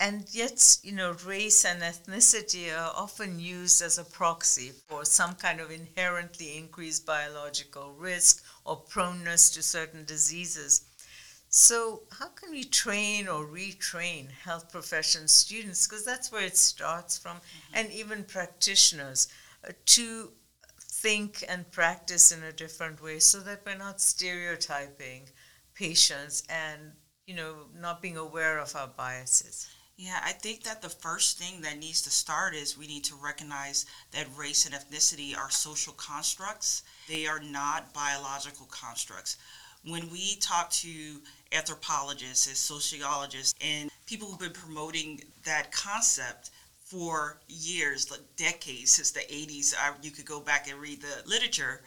And 0.00 0.26
yet, 0.32 0.78
you 0.82 0.90
know, 0.90 1.12
race 1.24 1.64
and 1.64 1.80
ethnicity 1.80 2.76
are 2.76 2.92
often 2.92 3.38
used 3.38 3.80
as 3.82 3.98
a 3.98 4.04
proxy 4.04 4.72
for 4.88 5.04
some 5.04 5.36
kind 5.36 5.60
of 5.60 5.70
inherently 5.70 6.58
increased 6.58 7.06
biological 7.06 7.92
risk 7.92 8.42
or 8.64 8.82
proneness 8.82 9.48
to 9.54 9.62
certain 9.62 10.04
diseases. 10.04 10.87
So, 11.50 12.02
how 12.18 12.28
can 12.28 12.50
we 12.50 12.64
train 12.64 13.26
or 13.26 13.46
retrain 13.46 14.30
health 14.30 14.70
profession 14.70 15.28
students? 15.28 15.86
Because 15.86 16.04
that's 16.04 16.30
where 16.30 16.44
it 16.44 16.58
starts 16.58 17.16
from, 17.16 17.36
mm-hmm. 17.36 17.74
and 17.74 17.90
even 17.90 18.24
practitioners 18.24 19.28
uh, 19.66 19.72
to 19.86 20.32
think 20.78 21.42
and 21.48 21.70
practice 21.70 22.32
in 22.32 22.42
a 22.42 22.52
different 22.52 23.02
way 23.02 23.18
so 23.18 23.40
that 23.40 23.62
we're 23.64 23.78
not 23.78 24.00
stereotyping 24.00 25.30
patients 25.74 26.42
and, 26.50 26.92
you 27.26 27.34
know, 27.34 27.54
not 27.74 28.02
being 28.02 28.18
aware 28.18 28.58
of 28.58 28.76
our 28.76 28.88
biases. 28.88 29.68
Yeah, 29.96 30.20
I 30.22 30.32
think 30.32 30.64
that 30.64 30.82
the 30.82 30.88
first 30.90 31.38
thing 31.38 31.62
that 31.62 31.78
needs 31.78 32.02
to 32.02 32.10
start 32.10 32.54
is 32.54 32.76
we 32.76 32.86
need 32.86 33.04
to 33.04 33.16
recognize 33.16 33.86
that 34.12 34.26
race 34.36 34.66
and 34.66 34.74
ethnicity 34.74 35.36
are 35.36 35.50
social 35.50 35.94
constructs. 35.94 36.82
They 37.08 37.26
are 37.26 37.40
not 37.40 37.94
biological 37.94 38.66
constructs 38.66 39.38
when 39.84 40.10
we 40.10 40.36
talk 40.36 40.70
to 40.70 41.20
anthropologists 41.52 42.46
and 42.46 42.56
sociologists 42.56 43.54
and 43.60 43.90
people 44.06 44.28
who've 44.28 44.38
been 44.38 44.50
promoting 44.50 45.22
that 45.44 45.72
concept 45.72 46.50
for 46.88 47.38
years, 47.48 48.10
like 48.10 48.20
decades, 48.36 48.92
since 48.92 49.10
the 49.10 49.20
80s, 49.20 49.74
I, 49.78 49.92
you 50.02 50.10
could 50.10 50.24
go 50.24 50.40
back 50.40 50.70
and 50.70 50.80
read 50.80 51.02
the 51.02 51.28
literature. 51.28 51.82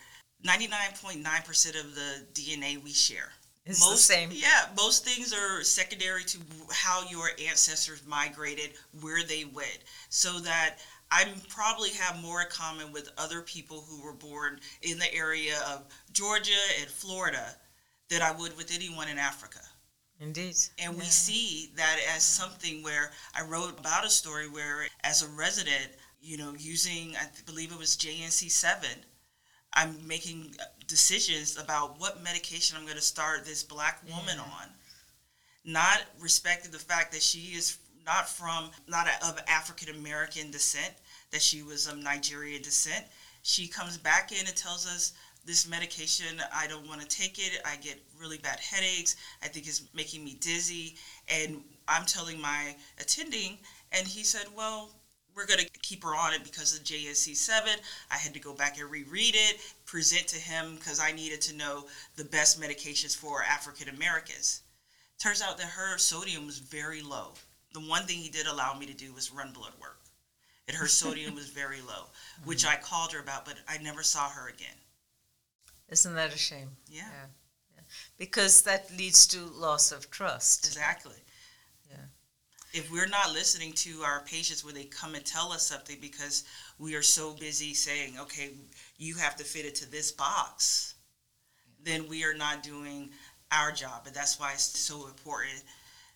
99.9% 0.45 1.79
of 1.79 1.95
the 1.95 2.25
DNA 2.33 2.81
we 2.83 2.91
share. 2.91 3.31
It's 3.65 3.79
most, 3.79 4.07
the 4.07 4.13
same. 4.13 4.29
Yeah, 4.31 4.69
most 4.75 5.05
things 5.05 5.33
are 5.33 5.63
secondary 5.63 6.23
to 6.25 6.37
how 6.71 7.03
your 7.09 7.29
ancestors 7.47 8.01
migrated, 8.07 8.71
where 9.01 9.23
they 9.23 9.45
went. 9.45 9.79
So 10.09 10.39
that 10.39 10.77
I 11.11 11.25
probably 11.49 11.89
have 11.91 12.21
more 12.21 12.41
in 12.41 12.47
common 12.49 12.91
with 12.91 13.11
other 13.17 13.41
people 13.41 13.83
who 13.87 14.03
were 14.03 14.13
born 14.13 14.59
in 14.81 14.97
the 14.97 15.13
area 15.13 15.55
of 15.69 15.83
Georgia 16.11 16.51
and 16.79 16.89
Florida 16.89 17.55
that 18.11 18.21
I 18.21 18.31
would 18.33 18.55
with 18.57 18.71
anyone 18.75 19.07
in 19.07 19.17
Africa. 19.17 19.59
Indeed. 20.19 20.55
And 20.77 20.93
yeah. 20.93 20.99
we 20.99 21.05
see 21.05 21.71
that 21.77 21.97
as 22.13 22.23
something 22.23 22.83
where 22.83 23.11
I 23.33 23.41
wrote 23.41 23.79
about 23.79 24.05
a 24.05 24.09
story 24.09 24.47
where, 24.47 24.85
as 25.03 25.23
a 25.23 25.27
resident, 25.29 25.87
you 26.21 26.37
know, 26.37 26.53
using, 26.57 27.15
I 27.15 27.25
believe 27.45 27.71
it 27.71 27.79
was 27.79 27.97
JNC 27.97 28.51
7, 28.51 28.89
I'm 29.73 30.05
making 30.05 30.53
uh, 30.59 30.65
decisions 30.87 31.57
about 31.57 31.99
what 31.99 32.21
medication 32.21 32.77
I'm 32.77 32.83
going 32.83 32.97
to 32.97 33.01
start 33.01 33.45
this 33.45 33.63
black 33.63 34.03
woman 34.03 34.35
yeah. 34.35 34.41
on, 34.41 34.67
not 35.63 36.03
respecting 36.19 36.71
the 36.71 36.79
fact 36.79 37.13
that 37.13 37.23
she 37.23 37.55
is 37.55 37.77
not 38.05 38.27
from, 38.27 38.71
not 38.87 39.07
of 39.25 39.39
African 39.47 39.95
American 39.95 40.51
descent, 40.51 40.93
that 41.31 41.41
she 41.41 41.63
was 41.63 41.87
of 41.87 41.97
Nigerian 41.97 42.61
descent. 42.61 43.05
She 43.41 43.67
comes 43.67 43.97
back 43.97 44.31
in 44.31 44.45
and 44.45 44.55
tells 44.55 44.85
us 44.85 45.13
this 45.45 45.67
medication, 45.67 46.41
I 46.53 46.67
don't 46.67 46.87
want 46.87 47.01
to 47.01 47.07
take 47.07 47.39
it. 47.39 47.59
I 47.65 47.75
get 47.77 47.99
really 48.19 48.37
bad 48.37 48.59
headaches. 48.59 49.15
I 49.43 49.47
think 49.47 49.67
it's 49.67 49.83
making 49.93 50.23
me 50.23 50.37
dizzy. 50.39 50.95
And 51.27 51.63
I'm 51.87 52.05
telling 52.05 52.39
my 52.39 52.75
attending, 52.99 53.57
and 53.91 54.07
he 54.07 54.23
said, 54.23 54.45
Well, 54.55 54.91
we're 55.35 55.45
going 55.45 55.59
to 55.59 55.69
keep 55.81 56.03
her 56.03 56.15
on 56.15 56.33
it 56.33 56.43
because 56.43 56.77
of 56.77 56.83
JNC 56.83 57.35
7. 57.35 57.71
I 58.11 58.17
had 58.17 58.33
to 58.33 58.39
go 58.39 58.53
back 58.53 58.79
and 58.79 58.91
reread 58.91 59.35
it, 59.35 59.61
present 59.85 60.27
to 60.27 60.37
him 60.37 60.75
because 60.75 60.99
I 60.99 61.11
needed 61.11 61.41
to 61.41 61.55
know 61.55 61.85
the 62.17 62.25
best 62.25 62.59
medications 62.59 63.15
for 63.15 63.41
African 63.43 63.89
Americans. 63.89 64.61
Turns 65.21 65.41
out 65.41 65.57
that 65.57 65.67
her 65.67 65.97
sodium 65.97 66.45
was 66.45 66.59
very 66.59 67.01
low. 67.01 67.33
The 67.73 67.79
one 67.79 68.05
thing 68.05 68.17
he 68.17 68.29
did 68.29 68.47
allow 68.47 68.77
me 68.77 68.85
to 68.87 68.93
do 68.93 69.13
was 69.13 69.31
run 69.31 69.53
blood 69.53 69.73
work. 69.79 69.99
And 70.67 70.77
her 70.77 70.87
sodium 70.87 71.35
was 71.35 71.47
very 71.47 71.81
low, 71.81 72.05
which 72.43 72.63
mm-hmm. 72.63 72.73
I 72.73 72.81
called 72.81 73.13
her 73.13 73.19
about, 73.19 73.45
but 73.45 73.55
I 73.67 73.77
never 73.77 74.03
saw 74.03 74.29
her 74.29 74.49
again. 74.49 74.75
Isn't 75.91 76.15
that 76.15 76.33
a 76.33 76.37
shame? 76.37 76.69
Yeah. 76.89 77.01
yeah. 77.01 77.27
yeah. 77.75 77.81
Because 78.17 78.61
that 78.63 78.89
leads 78.97 79.27
to 79.27 79.39
loss 79.45 79.91
of 79.91 80.09
trust. 80.09 80.65
Exactly. 80.65 81.17
Yeah. 81.89 82.05
If 82.73 82.89
we're 82.89 83.07
not 83.07 83.33
listening 83.33 83.73
to 83.73 84.01
our 84.01 84.21
patients 84.21 84.63
when 84.63 84.73
they 84.73 84.85
come 84.85 85.15
and 85.15 85.25
tell 85.25 85.51
us 85.51 85.67
something 85.67 85.97
because 85.99 86.45
we 86.79 86.95
are 86.95 87.01
so 87.01 87.33
busy 87.33 87.73
saying, 87.73 88.17
okay, 88.19 88.51
you 88.97 89.15
have 89.15 89.35
to 89.35 89.43
fit 89.43 89.65
it 89.65 89.75
to 89.75 89.91
this 89.91 90.11
box, 90.11 90.95
then 91.83 92.07
we 92.07 92.23
are 92.23 92.33
not 92.33 92.63
doing 92.63 93.09
our 93.51 93.73
job. 93.73 94.03
And 94.05 94.15
that's 94.15 94.39
why 94.39 94.53
it's 94.53 94.79
so 94.79 95.07
important 95.07 95.63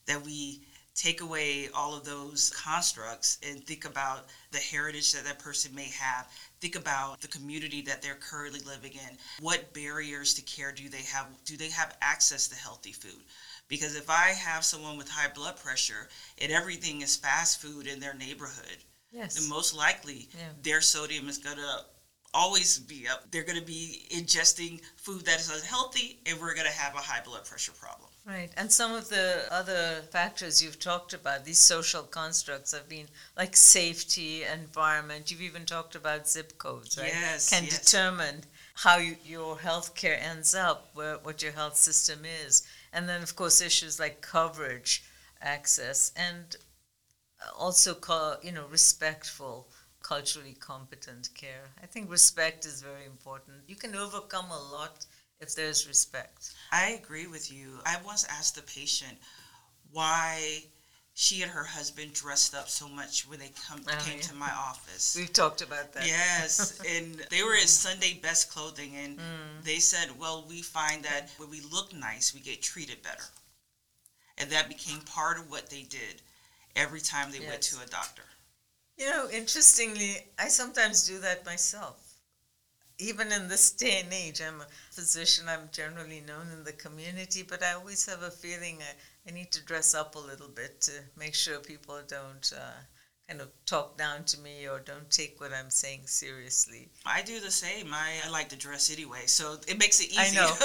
that 0.06 0.24
we 0.24 0.62
take 0.96 1.20
away 1.20 1.68
all 1.76 1.94
of 1.94 2.06
those 2.06 2.52
constructs 2.52 3.38
and 3.46 3.62
think 3.66 3.84
about 3.84 4.28
the 4.52 4.58
heritage 4.58 5.12
that 5.12 5.26
that 5.26 5.40
person 5.40 5.76
may 5.76 5.90
have 5.90 6.26
think 6.62 6.76
about 6.76 7.22
the 7.22 7.28
community 7.28 7.82
that 7.82 8.02
they're 8.02 8.16
currently 8.16 8.60
living 8.62 8.94
in 8.94 9.18
what 9.40 9.74
barriers 9.74 10.34
to 10.34 10.42
care 10.42 10.72
do 10.72 10.90
they 10.90 11.02
have 11.02 11.28
do 11.46 11.58
they 11.58 11.70
have 11.70 11.98
access 12.02 12.48
to 12.48 12.56
healthy 12.56 12.92
food 12.92 13.24
because 13.68 13.96
if 13.96 14.10
i 14.10 14.30
have 14.30 14.64
someone 14.64 14.98
with 14.98 15.10
high 15.10 15.32
blood 15.34 15.58
pressure 15.58 16.08
and 16.42 16.52
everything 16.52 17.02
is 17.02 17.16
fast 17.16 17.62
food 17.62 17.88
in 17.88 18.00
their 18.00 18.14
neighborhood 18.16 18.78
yes. 19.12 19.36
then 19.36 19.50
most 19.50 19.76
likely 19.76 20.28
yeah. 20.38 20.50
their 20.62 20.82
sodium 20.82 21.28
is 21.28 21.38
going 21.38 21.58
to 21.58 21.80
always 22.36 22.78
be 22.80 23.08
up 23.08 23.24
they're 23.32 23.44
going 23.44 23.60
to 23.60 23.66
be 23.66 24.06
ingesting 24.12 24.82
food 24.98 25.26
that 25.26 25.40
is 25.40 25.50
unhealthy 25.50 26.20
and 26.26 26.40
we're 26.40 26.54
going 26.54 26.68
to 26.68 26.74
have 26.74 26.94
a 26.94 27.00
high 27.00 27.24
blood 27.24 27.46
pressure 27.46 27.72
problem 27.80 28.10
Right. 28.26 28.50
And 28.58 28.72
some 28.72 28.92
of 28.92 29.10
the 29.10 29.46
other 29.52 30.02
factors 30.10 30.64
you've 30.64 30.80
talked 30.80 31.14
about, 31.14 31.46
these 31.46 31.60
social 31.60 32.02
constructs 32.02 32.72
have 32.72 32.90
been 32.90 33.06
like 33.38 33.56
safety, 33.56 34.42
environment. 34.44 35.30
You've 35.30 35.44
even 35.44 35.64
talked 35.64 35.94
about 35.94 36.28
zip 36.28 36.58
codes, 36.58 36.98
right? 36.98 37.10
Yes. 37.10 37.52
Can 37.52 37.66
yes. 37.66 37.80
determine 37.80 38.44
how 38.74 38.98
you, 38.98 39.18
your 39.24 39.60
health 39.60 39.94
care 39.94 40.20
ends 40.20 40.56
up, 40.56 40.90
where, 40.96 41.18
what 41.18 41.44
your 41.44 41.52
health 41.52 41.78
system 41.78 42.22
is. 42.46 42.68
And 42.92 43.08
then, 43.08 43.22
of 43.22 43.36
course, 43.36 43.62
issues 43.62 44.00
like 44.00 44.22
coverage, 44.22 45.04
access, 45.40 46.12
and 46.16 46.56
uh, 47.40 47.56
also, 47.56 47.94
call, 47.94 48.38
you 48.42 48.52
know, 48.52 48.66
respectful, 48.72 49.68
culturally 50.06 50.56
competent 50.60 51.30
care. 51.34 51.66
I 51.82 51.88
think 51.88 52.12
respect 52.12 52.66
is 52.66 52.82
very 52.82 53.06
important. 53.06 53.58
You 53.68 53.76
can 53.76 53.96
overcome 53.96 54.52
a 54.52 54.62
lot 54.72 55.06
if 55.40 55.56
there's 55.56 55.88
respect. 55.88 56.54
I 56.72 57.00
agree 57.04 57.26
with 57.26 57.52
you. 57.52 57.80
I 57.86 57.98
once 58.06 58.24
asked 58.30 58.56
the 58.56 58.62
patient 58.62 59.18
why 59.92 60.64
she 61.16 61.42
and 61.42 61.52
her 61.52 61.64
husband 61.64 62.14
dressed 62.14 62.54
up 62.54 62.70
so 62.70 62.88
much 62.88 63.28
when 63.28 63.40
they 63.40 63.52
come 63.68 63.82
oh, 63.88 63.98
came 64.06 64.18
yeah. 64.18 64.24
to 64.24 64.36
my 64.36 64.52
office. 64.52 65.16
We've 65.18 65.34
talked 65.34 65.62
about 65.62 65.94
that. 65.94 66.06
Yes, 66.06 66.80
and 66.96 67.26
they 67.32 67.42
were 67.42 67.56
in 67.56 67.68
Sunday 67.68 68.20
best 68.22 68.52
clothing, 68.52 68.96
and 68.96 69.18
mm. 69.18 69.64
they 69.64 69.80
said, 69.80 70.20
"Well, 70.20 70.46
we 70.48 70.62
find 70.62 71.04
that 71.04 71.32
when 71.38 71.50
we 71.50 71.62
look 71.62 71.94
nice, 71.96 72.34
we 72.34 72.42
get 72.42 72.62
treated 72.62 73.02
better," 73.02 73.24
and 74.38 74.52
that 74.52 74.68
became 74.68 75.00
part 75.02 75.40
of 75.40 75.50
what 75.50 75.70
they 75.70 75.84
did 75.84 76.22
every 76.76 77.02
time 77.02 77.32
they 77.32 77.40
yes. 77.40 77.50
went 77.50 77.62
to 77.64 77.78
a 77.82 77.88
doctor. 77.88 78.24
You 78.98 79.10
know, 79.10 79.30
interestingly, 79.30 80.18
I 80.40 80.48
sometimes 80.48 81.06
do 81.06 81.20
that 81.20 81.46
myself. 81.46 82.02
Even 82.98 83.32
in 83.34 83.50
this 83.50 83.72
day 83.72 84.00
and 84.00 84.14
age, 84.14 84.42
I'm 84.42 84.62
a 84.62 84.68
physician, 84.92 85.50
I'm 85.50 85.70
generally 85.72 86.22
known 86.22 86.50
in 86.54 86.64
the 86.64 86.72
community, 86.72 87.44
but 87.44 87.62
I 87.62 87.74
always 87.74 88.06
have 88.06 88.24
a 88.24 88.32
feeling 88.32 88.80
I, 88.82 89.30
I 89.30 89.34
need 89.34 89.52
to 89.52 89.66
dress 89.66 89.94
up 89.94 90.16
a 90.16 90.20
little 90.20 90.48
bit 90.48 90.80
to 90.82 90.92
make 91.18 91.36
sure 91.36 91.60
people 91.60 92.00
don't 92.08 92.54
uh, 92.58 92.72
kind 93.28 93.42
of 93.42 93.50
talk 93.66 93.98
down 93.98 94.24
to 94.24 94.40
me 94.40 94.68
or 94.68 94.80
don't 94.80 95.10
take 95.10 95.42
what 95.42 95.52
I'm 95.52 95.70
saying 95.70 96.02
seriously. 96.06 96.90
I 97.06 97.22
do 97.22 97.40
the 97.42 97.52
same. 97.52 97.94
I, 97.94 98.14
I 98.26 98.30
like 98.30 98.50
to 98.50 98.56
dress 98.56 98.92
anyway, 98.92 99.26
so 99.26 99.58
it 99.68 99.78
makes 99.80 100.00
it 100.00 100.12
easy. 100.12 100.18
I 100.20 100.32
know. 100.36 100.56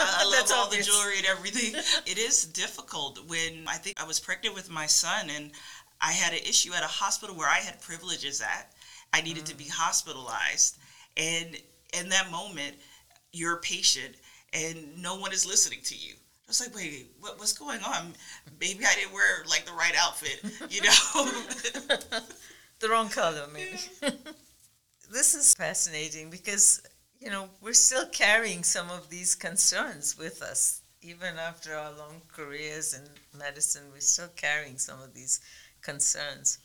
I 0.00 0.24
love 0.24 0.50
all 0.52 0.68
the 0.70 0.82
jewelry 0.82 1.18
and 1.18 1.26
everything. 1.26 1.74
it 2.06 2.18
is 2.18 2.46
difficult 2.46 3.20
when 3.28 3.64
I 3.68 3.76
think 3.76 4.00
I 4.00 4.06
was 4.06 4.18
pregnant 4.18 4.56
with 4.56 4.70
my 4.70 4.86
son 4.86 5.30
and 5.30 5.52
I 6.00 6.12
had 6.12 6.32
an 6.32 6.40
issue 6.40 6.72
at 6.74 6.82
a 6.82 6.86
hospital 6.86 7.34
where 7.36 7.48
I 7.48 7.58
had 7.58 7.80
privileges 7.80 8.40
at. 8.40 8.72
I 9.12 9.22
needed 9.22 9.44
mm. 9.44 9.48
to 9.48 9.56
be 9.56 9.64
mm. 9.64 9.70
hospitalized. 9.70 10.78
And 11.16 11.56
in 11.98 12.08
that 12.10 12.30
moment, 12.30 12.76
you're 13.32 13.54
a 13.54 13.60
patient 13.60 14.14
and 14.52 15.02
no 15.02 15.16
one 15.16 15.32
is 15.32 15.46
listening 15.46 15.80
to 15.84 15.94
you. 15.94 16.14
I 16.14 16.48
was 16.48 16.60
like, 16.60 16.74
wait, 16.76 17.08
what, 17.20 17.38
what's 17.38 17.52
going 17.52 17.80
on? 17.82 18.12
Maybe 18.60 18.84
I 18.84 18.94
didn't 18.94 19.12
wear 19.12 19.44
like 19.48 19.66
the 19.66 19.72
right 19.72 19.94
outfit, 19.98 20.40
you 20.70 20.80
know? 20.80 21.30
the 22.78 22.88
wrong 22.88 23.08
color, 23.08 23.46
maybe. 23.52 23.78
this 25.12 25.34
is 25.34 25.54
fascinating 25.54 26.30
because, 26.30 26.82
you 27.20 27.30
know, 27.30 27.48
we're 27.60 27.72
still 27.72 28.06
carrying 28.12 28.62
some 28.62 28.90
of 28.90 29.10
these 29.10 29.34
concerns 29.34 30.16
with 30.16 30.40
us. 30.40 30.82
Even 31.02 31.36
after 31.36 31.74
our 31.74 31.92
long 31.92 32.22
careers 32.32 32.94
in 32.94 33.02
medicine, 33.38 33.82
we're 33.92 34.00
still 34.00 34.30
carrying 34.36 34.78
some 34.78 35.00
of 35.02 35.14
these 35.14 35.40
concerns. 35.82 36.58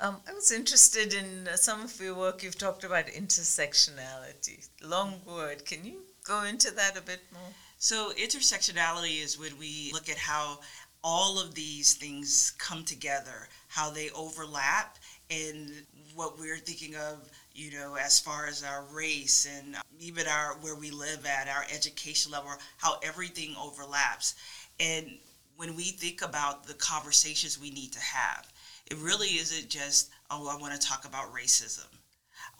Um, 0.00 0.18
I 0.28 0.32
was 0.32 0.52
interested 0.52 1.12
in 1.12 1.48
uh, 1.48 1.56
some 1.56 1.82
of 1.82 2.00
your 2.00 2.14
work. 2.14 2.42
You've 2.42 2.58
talked 2.58 2.84
about 2.84 3.06
intersectionality. 3.06 4.68
Long 4.82 5.20
word. 5.26 5.64
Can 5.64 5.84
you 5.84 6.02
go 6.24 6.44
into 6.44 6.70
that 6.72 6.96
a 6.96 7.02
bit 7.02 7.20
more? 7.32 7.50
So, 7.78 8.12
intersectionality 8.12 9.22
is 9.22 9.38
when 9.38 9.58
we 9.58 9.90
look 9.92 10.08
at 10.08 10.18
how 10.18 10.60
all 11.02 11.40
of 11.40 11.54
these 11.54 11.94
things 11.94 12.52
come 12.58 12.84
together, 12.84 13.48
how 13.68 13.90
they 13.90 14.10
overlap, 14.10 14.98
and 15.30 15.70
what 16.14 16.38
we're 16.38 16.58
thinking 16.58 16.94
of, 16.96 17.28
you 17.54 17.72
know, 17.72 17.96
as 17.96 18.18
far 18.18 18.46
as 18.46 18.64
our 18.64 18.84
race 18.92 19.46
and 19.46 19.76
even 20.00 20.26
our 20.26 20.54
where 20.60 20.74
we 20.74 20.90
live 20.90 21.26
at, 21.26 21.48
our 21.48 21.64
education 21.74 22.32
level, 22.32 22.50
how 22.78 22.98
everything 23.02 23.54
overlaps. 23.60 24.34
And 24.80 25.18
when 25.58 25.74
we 25.74 25.82
think 25.82 26.22
about 26.22 26.68
the 26.68 26.74
conversations 26.74 27.60
we 27.60 27.70
need 27.70 27.92
to 27.92 28.00
have, 28.00 28.46
it 28.86 28.96
really 28.98 29.26
isn't 29.26 29.68
just, 29.68 30.08
oh, 30.30 30.48
I 30.48 30.56
want 30.56 30.80
to 30.80 30.86
talk 30.86 31.04
about 31.04 31.34
racism 31.34 31.88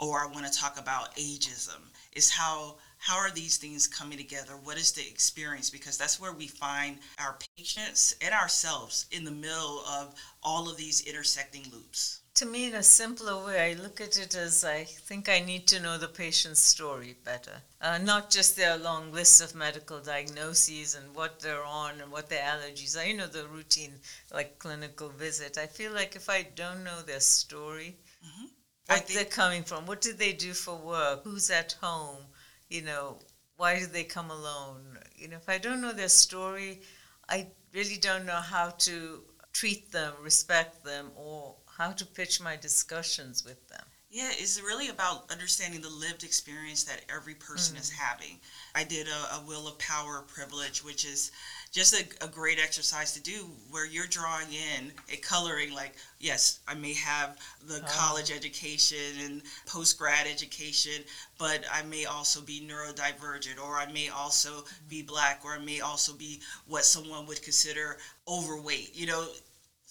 or 0.01 0.19
I 0.19 0.27
want 0.27 0.53
to 0.53 0.59
talk 0.59 0.81
about 0.81 1.15
ageism. 1.15 1.81
It's 2.13 2.29
how 2.29 2.77
how 3.01 3.17
are 3.17 3.31
these 3.31 3.57
things 3.57 3.87
coming 3.87 4.19
together? 4.19 4.55
What 4.65 4.77
is 4.77 4.91
the 4.91 5.09
experience? 5.09 5.71
Because 5.71 5.97
that's 5.97 6.19
where 6.19 6.33
we 6.33 6.49
find 6.49 6.99
our 7.21 7.39
patients 7.57 8.17
and 8.21 8.35
ourselves 8.35 9.07
in 9.13 9.23
the 9.23 9.31
middle 9.31 9.85
of 9.89 10.13
all 10.43 10.69
of 10.69 10.77
these 10.77 11.07
intersecting 11.07 11.67
loops. 11.73 12.23
To 12.39 12.47
me, 12.47 12.67
in 12.67 12.77
a 12.77 12.85
simpler 12.85 13.45
way, 13.45 13.73
I 13.73 13.83
look 13.83 14.01
at 14.01 14.17
it 14.17 14.37
as 14.37 14.65
I 14.65 14.85
think 14.85 15.29
I 15.29 15.41
need 15.41 15.67
to 15.67 15.81
know 15.81 15.99
the 15.99 16.07
patient's 16.07 16.61
story 16.61 17.17
better. 17.25 17.63
Uh, 17.81 17.99
not 17.99 18.31
just 18.31 18.55
their 18.55 18.77
long 18.77 19.11
list 19.11 19.41
of 19.41 19.57
medical 19.57 19.99
diagnoses 19.99 20.95
and 20.95 21.17
what 21.17 21.41
they're 21.41 21.65
on 21.65 22.01
and 22.01 22.13
what 22.13 22.29
their 22.29 22.45
allergies 22.45 22.97
are, 22.97 23.05
you 23.05 23.17
know, 23.17 23.27
the 23.27 23.49
routine, 23.49 23.95
like 24.33 24.61
clinical 24.61 25.09
visit. 25.09 25.59
I 25.59 25.67
feel 25.67 25.91
like 25.91 26.15
if 26.15 26.31
I 26.31 26.47
don't 26.55 26.85
know 26.85 27.03
their 27.03 27.19
story, 27.19 27.97
mm-hmm. 28.25 28.47
what 28.87 29.09
they're 29.09 29.25
coming 29.25 29.65
from, 29.65 29.87
what 29.87 30.01
do 30.01 30.13
they 30.13 30.33
do 30.33 30.53
for 30.53 30.77
work, 30.77 31.25
who's 31.25 31.51
at 31.51 31.73
home, 31.81 32.23
you 32.69 32.83
know, 32.83 33.19
why 33.57 33.81
do 33.81 33.87
they 33.87 34.05
come 34.05 34.31
alone? 34.31 34.97
You 35.17 35.27
know, 35.27 35.39
if 35.39 35.49
I 35.49 35.59
don't 35.59 35.81
know 35.81 35.93
their 35.93 36.09
story, 36.09 36.83
I 37.29 37.49
really 37.75 37.97
don't 37.97 38.27
know 38.27 38.43
how 38.55 38.71
to 38.87 39.25
treat 39.53 39.91
them, 39.91 40.13
respect 40.23 40.85
them, 40.85 41.11
or 41.17 41.57
how 41.79 41.93
to 41.93 42.05
pitch 42.05 42.41
my 42.41 42.57
discussions 42.57 43.45
with 43.45 43.69
them. 43.69 43.85
Yeah, 44.11 44.31
it's 44.33 44.61
really 44.61 44.89
about 44.89 45.31
understanding 45.31 45.83
the 45.83 45.91
lived 45.91 46.25
experience 46.25 46.83
that 46.85 47.03
every 47.15 47.35
person 47.35 47.75
mm-hmm. 47.75 47.83
is 47.83 47.91
having. 47.91 48.41
I 48.75 48.85
did 48.85 49.07
a, 49.07 49.37
a 49.37 49.45
Wheel 49.47 49.69
of 49.69 49.79
Power 49.79 50.25
Privilege, 50.27 50.83
which 50.83 51.05
is 51.05 51.31
just 51.71 51.95
a, 51.95 52.25
a, 52.25 52.29
great 52.29 52.59
exercise 52.59 53.13
to 53.13 53.21
do 53.21 53.47
where 53.71 53.87
you're 53.87 54.07
drawing 54.07 54.47
in 54.49 54.91
a 55.13 55.17
coloring 55.17 55.73
like 55.75 55.95
yes 56.19 56.61
i 56.67 56.75
may 56.75 56.95
have 56.95 57.37
the 57.67 57.81
oh. 57.83 57.87
college 57.89 58.31
education 58.31 58.97
and 59.25 59.43
post 59.67 59.99
grad 59.99 60.27
education 60.27 61.03
but 61.39 61.65
i 61.73 61.83
may 61.83 62.05
also 62.05 62.41
be 62.41 62.67
neurodivergent 62.67 63.63
or 63.63 63.77
i 63.77 63.91
may 63.93 64.09
also 64.09 64.65
be 64.89 65.03
black 65.03 65.43
or 65.45 65.53
i 65.53 65.59
may 65.59 65.81
also 65.81 66.15
be 66.15 66.41
what 66.67 66.85
someone 66.85 67.27
would 67.27 67.43
consider 67.43 67.99
overweight 68.27 68.91
you 68.95 69.07
know 69.07 69.27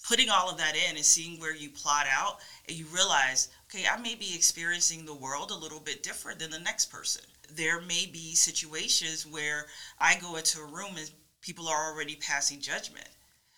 putting 0.07 0.29
all 0.29 0.49
of 0.49 0.57
that 0.57 0.75
in 0.75 0.95
and 0.95 1.05
seeing 1.05 1.39
where 1.39 1.55
you 1.55 1.69
plot 1.69 2.05
out 2.11 2.37
and 2.67 2.77
you 2.77 2.85
realize 2.93 3.49
okay 3.69 3.85
i 3.91 3.99
may 3.99 4.15
be 4.15 4.33
experiencing 4.35 5.05
the 5.05 5.13
world 5.13 5.51
a 5.51 5.55
little 5.55 5.79
bit 5.79 6.03
different 6.03 6.39
than 6.39 6.51
the 6.51 6.59
next 6.59 6.85
person 6.91 7.23
there 7.53 7.81
may 7.81 8.05
be 8.05 8.35
situations 8.35 9.25
where 9.25 9.65
i 9.99 10.15
go 10.19 10.35
into 10.35 10.59
a 10.59 10.65
room 10.65 10.91
and 10.97 11.11
people 11.47 11.69
are 11.69 11.91
already 11.91 12.15
passing 12.15 12.59
judgment. 12.59 13.07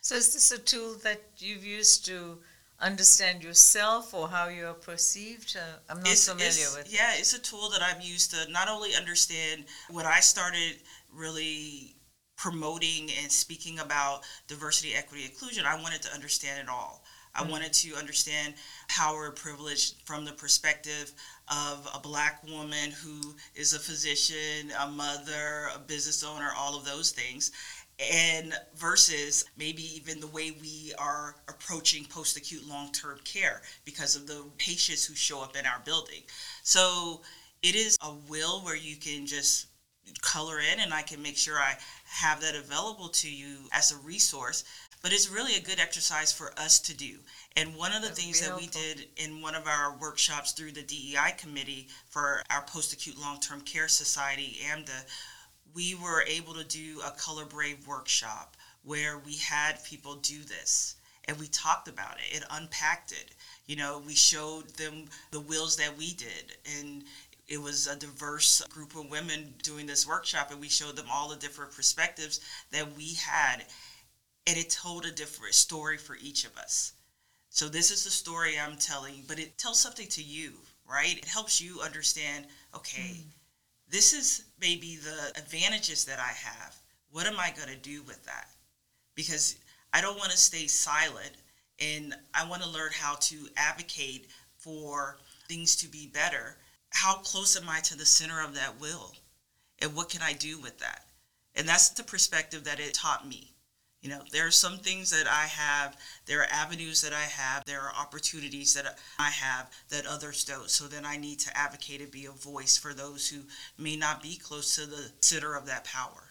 So, 0.02 0.16
is 0.16 0.34
this 0.34 0.52
a 0.52 0.60
tool 0.60 0.96
that 1.04 1.22
you've 1.38 1.66
used 1.66 2.06
to 2.06 2.38
understand 2.80 3.44
yourself 3.44 4.14
or 4.14 4.28
how 4.28 4.48
you're 4.48 4.74
perceived? 4.74 5.58
Uh, 5.58 5.80
I'm 5.90 5.98
not 5.98 6.12
it's, 6.12 6.30
familiar 6.30 6.50
it's, 6.50 6.78
with. 6.78 6.94
Yeah, 6.94 7.14
it's 7.16 7.34
a 7.34 7.42
tool 7.42 7.70
that 7.72 7.82
I've 7.82 8.02
used 8.02 8.32
to 8.32 8.52
not 8.52 8.70
only 8.70 8.96
understand 8.96 9.66
what 9.90 10.06
I 10.06 10.20
started 10.20 10.78
really 11.12 11.96
promoting 12.40 13.10
and 13.22 13.30
speaking 13.30 13.80
about 13.80 14.22
diversity, 14.48 14.94
equity, 14.96 15.26
inclusion. 15.26 15.66
I 15.66 15.80
wanted 15.82 16.02
to 16.04 16.14
understand 16.14 16.62
it 16.62 16.70
all. 16.70 17.04
I 17.36 17.42
mm-hmm. 17.42 17.52
wanted 17.52 17.74
to 17.74 17.96
understand 17.96 18.54
power 18.88 19.26
and 19.26 19.36
privilege 19.36 20.02
from 20.06 20.24
the 20.24 20.32
perspective 20.32 21.12
of 21.50 21.88
a 21.94 22.00
black 22.00 22.42
woman 22.48 22.92
who 23.04 23.36
is 23.56 23.74
a 23.74 23.80
physician, 23.80 24.72
a 24.80 24.88
mother, 24.88 25.68
a 25.76 25.80
business 25.80 26.24
owner, 26.24 26.50
all 26.58 26.78
of 26.78 26.86
those 26.86 27.12
things 27.12 27.52
and 28.00 28.54
versus 28.78 29.44
maybe 29.58 29.84
even 29.94 30.22
the 30.22 30.28
way 30.28 30.52
we 30.62 30.94
are 30.98 31.36
approaching 31.50 32.06
post 32.06 32.38
acute 32.38 32.66
long 32.66 32.90
term 32.94 33.20
care 33.26 33.62
because 33.84 34.16
of 34.16 34.26
the 34.26 34.42
patients 34.58 35.06
who 35.06 35.14
show 35.14 35.44
up 35.44 35.58
in 35.58 35.66
our 35.66 35.82
building. 35.84 36.22
So 36.64 37.22
it 37.62 37.76
is 37.76 37.98
a 38.02 38.12
wheel 38.30 38.62
where 38.64 38.78
you 38.78 38.96
can 38.96 39.26
just 39.26 39.68
color 40.22 40.60
in 40.60 40.80
and 40.80 40.94
I 40.94 41.02
can 41.02 41.22
make 41.22 41.38
sure 41.38 41.58
I 41.58 41.78
have 42.10 42.42
that 42.42 42.56
available 42.56 43.10
to 43.10 43.30
you 43.30 43.70
as 43.72 43.92
a 43.92 43.98
resource. 43.98 44.64
But 45.02 45.14
it's 45.14 45.30
really 45.30 45.56
a 45.56 45.62
good 45.62 45.80
exercise 45.80 46.34
for 46.34 46.52
us 46.60 46.80
to 46.82 46.94
do. 46.94 47.20
And 47.56 47.76
one 47.76 47.94
of 47.94 48.02
the 48.02 48.10
That's 48.10 48.22
things 48.22 48.42
that 48.42 48.58
we 48.58 48.68
did 48.68 49.08
in 49.16 49.42
one 49.42 49.56
of 49.56 49.66
our 49.66 49.96
workshops 49.98 50.52
through 50.52 50.74
the 50.74 50.84
DEI 50.84 51.36
committee 51.38 51.88
for 52.10 52.44
our 52.50 52.64
post 52.64 52.92
acute 52.92 53.18
long 53.18 53.40
term 53.40 53.62
care 53.62 53.88
society, 53.88 54.58
AMDA, 54.66 55.06
we 55.74 55.96
were 55.96 56.24
able 56.24 56.54
to 56.56 56.64
do 56.66 57.00
a 57.06 57.12
color 57.12 57.46
brave 57.46 57.88
workshop 57.88 58.58
where 58.84 59.18
we 59.20 59.36
had 59.36 59.84
people 59.84 60.16
do 60.16 60.44
this 60.44 60.96
and 61.26 61.40
we 61.40 61.48
talked 61.48 61.88
about 61.88 62.18
it 62.18 62.38
it 62.38 62.44
unpacked 62.52 63.12
it 63.12 63.32
you 63.68 63.76
know 63.76 64.02
we 64.06 64.16
showed 64.16 64.68
them 64.78 65.06
the 65.32 65.40
wheels 65.40 65.76
that 65.78 65.96
we 65.98 66.14
did 66.14 66.58
and 66.80 67.04
it 67.50 67.62
was 67.62 67.88
a 67.88 67.96
diverse 67.96 68.62
group 68.70 68.96
of 68.96 69.10
women 69.10 69.54
doing 69.64 69.86
this 69.86 70.08
workshop 70.08 70.52
and 70.52 70.62
we 70.62 70.70
showed 70.70 70.96
them 70.96 71.08
all 71.12 71.30
the 71.30 71.36
different 71.36 71.72
perspectives 71.74 72.40
that 72.72 72.96
we 72.96 73.16
had 73.16 73.66
and 74.48 74.58
it 74.58 74.70
told 74.70 75.06
a 75.06 75.12
different 75.12 75.54
story 75.54 75.98
for 75.98 76.16
each 76.22 76.46
of 76.46 76.58
us 76.58 76.94
so 77.50 77.68
this 77.68 77.92
is 77.92 78.04
the 78.04 78.10
story 78.12 78.54
i'm 78.60 78.78
telling 78.78 79.24
but 79.28 79.40
it 79.40 79.58
tells 79.58 79.80
something 79.80 80.08
to 80.08 80.24
you 80.24 80.54
right 80.90 81.18
it 81.18 81.26
helps 81.26 81.60
you 81.60 81.82
understand 81.82 82.46
okay 82.74 83.18
mm 83.18 83.24
this 83.90 84.14
is 84.14 84.44
maybe 84.62 84.98
the 84.98 85.40
advantages 85.40 86.06
that 86.06 86.20
I 86.20 86.32
have. 86.32 86.76
What 87.12 87.26
am 87.26 87.40
I 87.40 87.52
going 87.56 87.70
to 87.70 87.76
do 87.76 88.04
with 88.04 88.24
that? 88.26 88.48
Because 89.16 89.56
I 89.94 90.02
don't 90.02 90.18
want 90.18 90.32
to 90.32 90.38
stay 90.38 90.68
silent 90.68 91.32
and 91.80 92.14
I 92.34 92.48
want 92.48 92.62
to 92.62 92.70
learn 92.70 92.92
how 92.94 93.16
to 93.16 93.50
advocate 93.58 94.28
for 94.58 95.18
things 95.48 95.76
to 95.78 95.88
be 95.88 96.08
better. 96.08 96.58
How 96.90 97.16
close 97.16 97.56
am 97.56 97.70
I 97.70 97.80
to 97.82 97.98
the 97.98 98.06
center 98.06 98.42
of 98.42 98.56
that 98.56 98.80
wheel? 98.80 99.14
And 99.80 99.96
what 99.96 100.10
can 100.10 100.22
I 100.22 100.34
do 100.34 100.60
with 100.60 100.80
that? 100.80 101.06
And 101.56 101.68
that's 101.68 101.90
the 101.90 102.04
perspective 102.04 102.64
that 102.66 102.80
it 102.80 102.94
taught 102.94 103.28
me. 103.28 103.54
You 104.02 104.10
know, 104.10 104.22
there 104.32 104.48
are 104.48 104.52
some 104.52 104.78
things 104.78 105.10
that 105.10 105.28
I 105.28 105.46
have, 105.48 105.98
there 106.26 106.40
are 106.42 106.48
avenues 106.50 107.02
that 107.02 107.12
I 107.12 107.24
have, 107.24 107.66
there 107.66 107.82
are 107.82 107.94
opportunities 107.94 108.74
that 108.74 108.98
I 109.18 109.30
have 109.30 109.70
that 109.90 110.06
others 110.06 110.46
don't. 110.46 110.70
So 110.70 110.86
then 110.86 111.06
I 111.06 111.18
need 111.18 111.40
to 111.40 111.58
advocate 111.58 112.00
and 112.00 112.10
be 112.10 112.26
a 112.26 112.32
voice 112.32 112.78
for 112.78 112.94
those 112.94 113.28
who 113.28 113.42
may 113.78 113.98
not 113.98 114.24
be 114.24 114.38
close 114.38 114.76
to 114.76 114.86
the 114.86 115.12
center 115.20 115.54
of 115.54 115.66
that 115.66 115.84
power. 115.84 116.30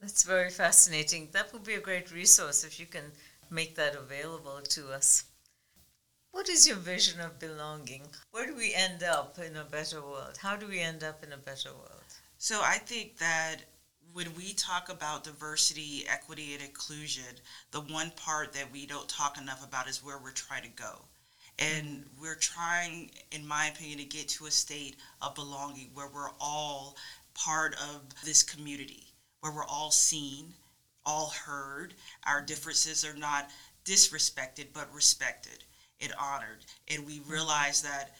That's 0.00 0.22
very 0.22 0.50
fascinating. 0.50 1.30
That 1.32 1.52
would 1.52 1.64
be 1.64 1.74
a 1.74 1.80
great 1.80 2.12
resource 2.12 2.62
if 2.62 2.78
you 2.78 2.86
can 2.86 3.10
make 3.50 3.74
that 3.74 3.96
available 3.96 4.60
to 4.62 4.92
us. 4.92 5.24
What 6.36 6.50
is 6.50 6.68
your 6.68 6.76
vision 6.76 7.18
of 7.22 7.38
belonging? 7.38 8.02
Where 8.30 8.46
do 8.46 8.54
we 8.54 8.74
end 8.74 9.02
up 9.02 9.38
in 9.38 9.56
a 9.56 9.64
better 9.64 10.02
world? 10.02 10.36
How 10.38 10.54
do 10.54 10.66
we 10.66 10.80
end 10.80 11.02
up 11.02 11.24
in 11.24 11.32
a 11.32 11.38
better 11.38 11.70
world? 11.72 12.04
So 12.36 12.60
I 12.62 12.76
think 12.76 13.16
that 13.16 13.62
when 14.12 14.34
we 14.36 14.52
talk 14.52 14.90
about 14.90 15.24
diversity, 15.24 16.04
equity, 16.06 16.52
and 16.52 16.62
inclusion, 16.62 17.40
the 17.70 17.80
one 17.80 18.12
part 18.16 18.52
that 18.52 18.70
we 18.70 18.84
don't 18.84 19.08
talk 19.08 19.38
enough 19.38 19.66
about 19.66 19.88
is 19.88 20.04
where 20.04 20.18
we're 20.18 20.32
trying 20.32 20.64
to 20.64 20.68
go. 20.68 21.06
And 21.58 22.04
we're 22.20 22.34
trying, 22.34 23.12
in 23.32 23.48
my 23.48 23.68
opinion, 23.68 24.00
to 24.00 24.04
get 24.04 24.28
to 24.28 24.44
a 24.44 24.50
state 24.50 24.96
of 25.22 25.34
belonging 25.34 25.88
where 25.94 26.10
we're 26.14 26.32
all 26.38 26.98
part 27.32 27.74
of 27.76 28.02
this 28.26 28.42
community, 28.42 29.04
where 29.40 29.52
we're 29.52 29.64
all 29.64 29.90
seen, 29.90 30.52
all 31.06 31.30
heard. 31.46 31.94
Our 32.26 32.42
differences 32.42 33.06
are 33.06 33.16
not 33.16 33.48
disrespected, 33.86 34.66
but 34.74 34.92
respected 34.92 35.64
and 36.00 36.12
honored. 36.18 36.64
And 36.88 37.06
we 37.06 37.20
realize 37.26 37.82
that 37.82 38.16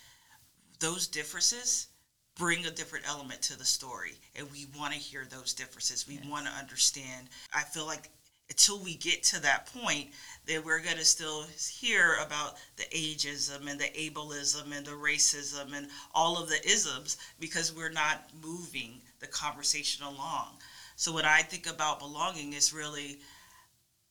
those 0.78 1.06
differences 1.06 1.88
bring 2.36 2.66
a 2.66 2.70
different 2.70 3.08
element 3.08 3.42
to 3.42 3.58
the 3.58 3.64
story. 3.64 4.12
And 4.34 4.50
we 4.52 4.66
want 4.78 4.92
to 4.92 4.98
hear 4.98 5.24
those 5.24 5.54
differences. 5.54 6.06
We 6.06 6.16
Yes. 6.16 6.26
want 6.26 6.46
to 6.46 6.52
understand. 6.52 7.28
I 7.52 7.62
feel 7.64 7.86
like 7.86 8.10
until 8.48 8.78
we 8.78 8.94
get 8.94 9.24
to 9.24 9.40
that 9.40 9.66
point, 9.72 10.12
that 10.44 10.64
we're 10.64 10.80
going 10.80 10.98
to 10.98 11.04
still 11.04 11.44
hear 11.80 12.14
about 12.16 12.58
the 12.76 12.84
ageism 12.84 13.68
and 13.68 13.80
the 13.80 13.88
ableism 13.90 14.70
and 14.72 14.86
the 14.86 14.92
racism 14.92 15.72
and 15.72 15.90
all 16.14 16.40
of 16.40 16.48
the 16.48 16.64
isms 16.68 17.16
because 17.40 17.72
we're 17.72 17.88
not 17.88 18.30
moving 18.40 19.00
the 19.18 19.26
conversation 19.26 20.04
along. 20.04 20.60
So 20.94 21.12
when 21.12 21.24
I 21.24 21.42
think 21.42 21.66
about 21.66 21.98
belonging, 21.98 22.52
is 22.52 22.72
really 22.72 23.20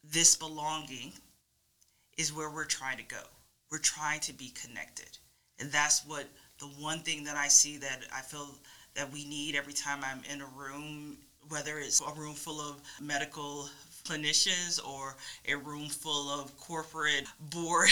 this 0.04 0.36
belonging 0.36 1.14
is 2.18 2.34
where 2.34 2.50
we're 2.50 2.66
trying 2.66 2.98
to 2.98 3.04
go. 3.04 3.24
We're 3.72 3.80
trying 3.80 4.20
to 4.22 4.34
be 4.34 4.50
connected. 4.50 5.18
And 5.60 5.72
that's 5.72 6.06
what 6.06 6.26
the 6.60 6.66
one 6.66 7.00
thing 7.00 7.24
that 7.26 7.36
I 7.36 7.48
see 7.48 7.78
that 7.78 8.04
I 8.14 8.22
feel 8.22 8.56
that 8.96 9.12
we 9.12 9.26
need 9.26 9.56
every 9.56 9.74
time 9.74 10.00
I'm 10.04 10.22
in 10.32 10.42
a 10.42 10.48
room, 10.58 11.18
whether 11.50 11.80
it's 11.80 12.02
a 12.02 12.14
room 12.14 12.34
full 12.34 12.60
of 12.62 12.82
medical 13.02 13.70
clinicians 14.06 14.86
or 14.86 15.16
a 15.48 15.56
room 15.56 15.90
full 15.90 16.30
of 16.30 16.56
corporate 16.58 17.26
board 17.40 17.90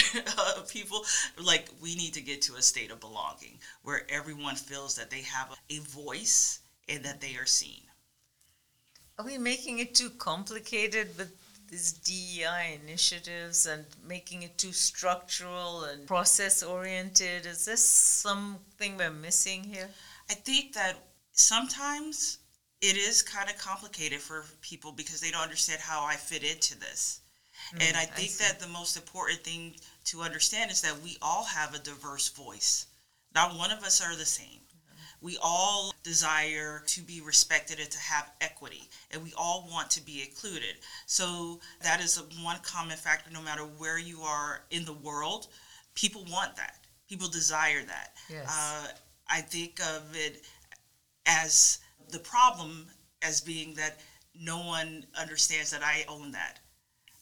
people, 0.68 1.04
like 1.42 1.68
we 1.82 1.94
need 1.94 2.14
to 2.14 2.20
get 2.20 2.42
to 2.42 2.54
a 2.54 2.62
state 2.62 2.90
of 2.90 3.00
belonging 3.00 3.58
where 3.82 4.02
everyone 4.08 4.54
feels 4.54 4.96
that 4.96 5.10
they 5.10 5.22
have 5.22 5.56
a 5.70 5.78
voice 5.80 6.60
and 6.88 7.04
that 7.04 7.20
they 7.20 7.36
are 7.36 7.46
seen. 7.46 7.82
Are 9.18 9.24
we 9.24 9.38
making 9.38 9.78
it 9.78 9.94
too 9.94 10.10
complicated 10.10 11.16
with 11.16 11.32
these 11.74 11.92
DEI 11.92 12.78
initiatives 12.82 13.66
and 13.66 13.84
making 14.06 14.42
it 14.44 14.56
too 14.56 14.72
structural 14.72 15.82
and 15.84 16.06
process 16.06 16.62
oriented? 16.62 17.46
Is 17.46 17.64
this 17.64 17.84
something 17.84 18.96
we're 18.96 19.10
missing 19.10 19.64
here? 19.64 19.90
I 20.30 20.34
think 20.34 20.74
that 20.74 20.94
sometimes 21.32 22.38
it 22.80 22.96
is 22.96 23.22
kind 23.22 23.50
of 23.50 23.58
complicated 23.58 24.20
for 24.20 24.44
people 24.60 24.92
because 24.92 25.20
they 25.20 25.30
don't 25.32 25.42
understand 25.42 25.80
how 25.80 26.04
I 26.04 26.14
fit 26.14 26.44
into 26.44 26.78
this. 26.78 27.20
and 27.80 27.96
Mm, 27.96 28.00
I 28.00 28.04
think 28.06 28.30
see. 28.30 28.44
that 28.44 28.60
the 28.60 28.68
most 28.68 28.96
important 28.96 29.40
thing 29.42 29.74
to 30.04 30.22
understand 30.22 30.70
is 30.70 30.80
that 30.82 31.00
we 31.02 31.16
all 31.22 31.44
have 31.44 31.74
a 31.74 31.78
diverse 31.78 32.28
voice. 32.28 32.86
Not 33.34 33.56
one 33.56 33.70
of 33.72 33.82
us 33.82 34.00
are 34.00 34.14
the 34.16 34.26
same. 34.26 34.60
We 35.24 35.38
all 35.42 35.94
desire 36.02 36.82
to 36.88 37.00
be 37.00 37.22
respected 37.22 37.80
and 37.80 37.90
to 37.90 37.98
have 37.98 38.30
equity, 38.42 38.90
and 39.10 39.24
we 39.24 39.32
all 39.38 39.66
want 39.72 39.88
to 39.92 40.04
be 40.04 40.20
included. 40.20 40.76
So 41.06 41.60
that 41.80 42.02
is 42.04 42.22
one 42.42 42.58
common 42.62 42.98
factor 42.98 43.30
no 43.30 43.40
matter 43.40 43.62
where 43.62 43.98
you 43.98 44.20
are 44.20 44.64
in 44.70 44.84
the 44.84 44.92
world. 44.92 45.46
People 45.94 46.26
want 46.30 46.56
that. 46.56 46.76
People 47.08 47.28
desire 47.28 47.82
that. 47.86 48.12
Yes. 48.28 48.50
Uh, 48.50 48.88
I 49.26 49.40
think 49.40 49.80
of 49.80 50.14
it 50.14 50.44
as 51.24 51.78
the 52.10 52.18
problem 52.18 52.88
as 53.22 53.40
being 53.40 53.72
that 53.76 54.00
no 54.38 54.58
one 54.58 55.06
understands 55.18 55.70
that 55.70 55.82
I 55.82 56.04
own 56.06 56.32
that. 56.32 56.58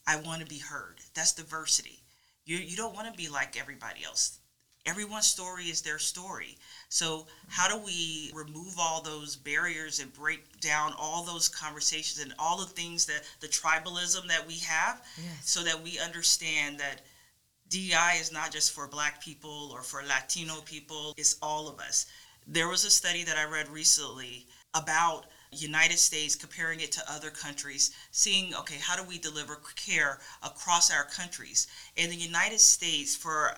I 0.09 0.17
want 0.17 0.41
to 0.41 0.47
be 0.47 0.59
heard. 0.59 0.99
That's 1.15 1.35
diversity. 1.35 2.01
You 2.47 2.57
you 2.57 2.77
don't 2.77 2.97
want 2.97 3.07
to 3.07 3.17
be 3.17 3.29
like 3.29 3.57
everybody 3.57 4.03
else. 4.03 4.41
Everyone's 4.85 5.27
story 5.27 5.65
is 5.67 5.81
their 5.83 5.99
story. 5.99 6.57
So 6.89 7.27
how 7.49 7.69
do 7.69 7.83
we 7.85 8.33
remove 8.35 8.75
all 8.79 9.01
those 9.01 9.37
barriers 9.37 10.01
and 10.01 10.13
break 10.13 10.61
down 10.61 10.93
all 10.99 11.23
those 11.23 11.49
conversations 11.49 12.23
and 12.23 12.35
all 12.39 12.59
the 12.59 12.67
things 12.67 13.07
that 13.07 13.23
the 13.41 13.47
tribalism 13.47 14.27
that 14.29 14.47
we 14.47 14.59
have 14.59 15.01
Yes. 15.17 15.51
so 15.51 15.63
that 15.63 15.83
we 15.83 15.99
understand 16.01 16.81
that 16.81 17.03
DI 17.69 18.15
is 18.21 18.33
not 18.33 18.51
just 18.51 18.73
for 18.73 18.89
black 18.89 19.23
people 19.23 19.71
or 19.73 19.83
for 19.83 20.03
Latino 20.03 20.61
people, 20.63 21.15
it's 21.17 21.37
all 21.41 21.69
of 21.69 21.79
us. 21.79 22.07
There 22.47 22.69
was 22.69 22.85
a 22.85 22.91
study 22.91 23.23
that 23.25 23.39
I 23.39 23.45
read 23.45 23.69
recently 23.69 24.47
about 24.75 25.27
United 25.53 25.99
States 25.99 26.35
comparing 26.35 26.81
it 26.81 26.91
to 26.93 27.13
other 27.13 27.31
countries, 27.31 27.93
seeing 28.11 28.55
okay, 28.57 28.79
how 28.81 28.97
do 28.97 29.05
we 29.05 29.19
deliver 29.19 29.61
care 29.77 30.19
across 30.43 30.91
our 30.91 31.05
countries? 31.05 31.67
In 31.95 32.11
the 32.11 32.17
United 32.17 32.59
States, 32.59 33.15
for 33.15 33.55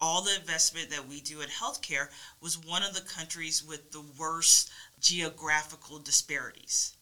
all 0.00 0.22
the 0.22 0.34
investment 0.34 0.90
that 0.90 1.08
we 1.08 1.20
do 1.20 1.40
in 1.40 1.48
healthcare, 1.48 2.08
was 2.40 2.58
one 2.58 2.82
of 2.82 2.94
the 2.94 3.00
countries 3.00 3.64
with 3.66 3.90
the 3.92 4.02
worst 4.18 4.70
geographical 5.00 5.98
disparities. 5.98 6.96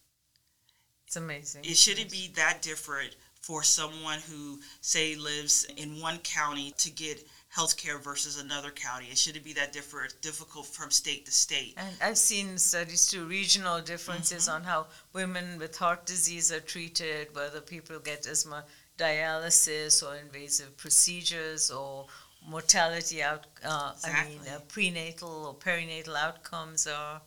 It's 1.07 1.17
amazing. 1.17 1.65
It 1.65 1.77
shouldn't 1.77 2.11
be 2.11 2.31
that 2.37 2.63
different 2.63 3.17
for 3.41 3.63
someone 3.63 4.21
who, 4.31 4.61
say, 4.81 5.17
lives 5.17 5.67
in 5.77 6.01
one 6.01 6.19
county 6.19 6.73
to 6.79 6.91
get 6.91 7.27
healthcare 7.55 8.01
versus 8.03 8.41
another 8.41 8.71
county. 8.71 9.07
It 9.11 9.19
shouldn't 9.19 9.45
be 9.45 9.53
that 9.55 9.73
different, 9.73 10.15
difficult 10.23 10.65
from 10.67 10.91
state 10.91 11.27
to 11.27 11.33
state. 11.33 11.75
And 11.77 11.95
I've 12.01 12.17
seen 12.17 12.57
studies 12.57 13.09
to 13.09 13.25
regional 13.27 13.81
differences 13.81 14.47
Mm-hmm. 14.47 14.55
on 14.55 14.63
how 14.65 14.87
women 15.13 15.59
with 15.59 15.77
heart 15.77 16.07
disease 16.07 16.51
are 16.53 16.61
treated, 16.61 17.35
whether 17.35 17.61
people 17.61 17.99
get 17.99 18.27
asthma 18.27 18.65
dialysis 18.97 20.03
or 20.03 20.17
invasive 20.17 20.77
procedures 20.79 21.71
or 21.71 22.07
mortality 22.47 23.23
out, 23.23 23.47
uh, 23.65 23.93
I 24.05 24.25
mean, 24.29 24.41
uh, 24.49 24.61
prenatal 24.69 25.47
or 25.47 25.55
perinatal 25.55 26.17
outcomes 26.17 26.87
are. 26.87 27.23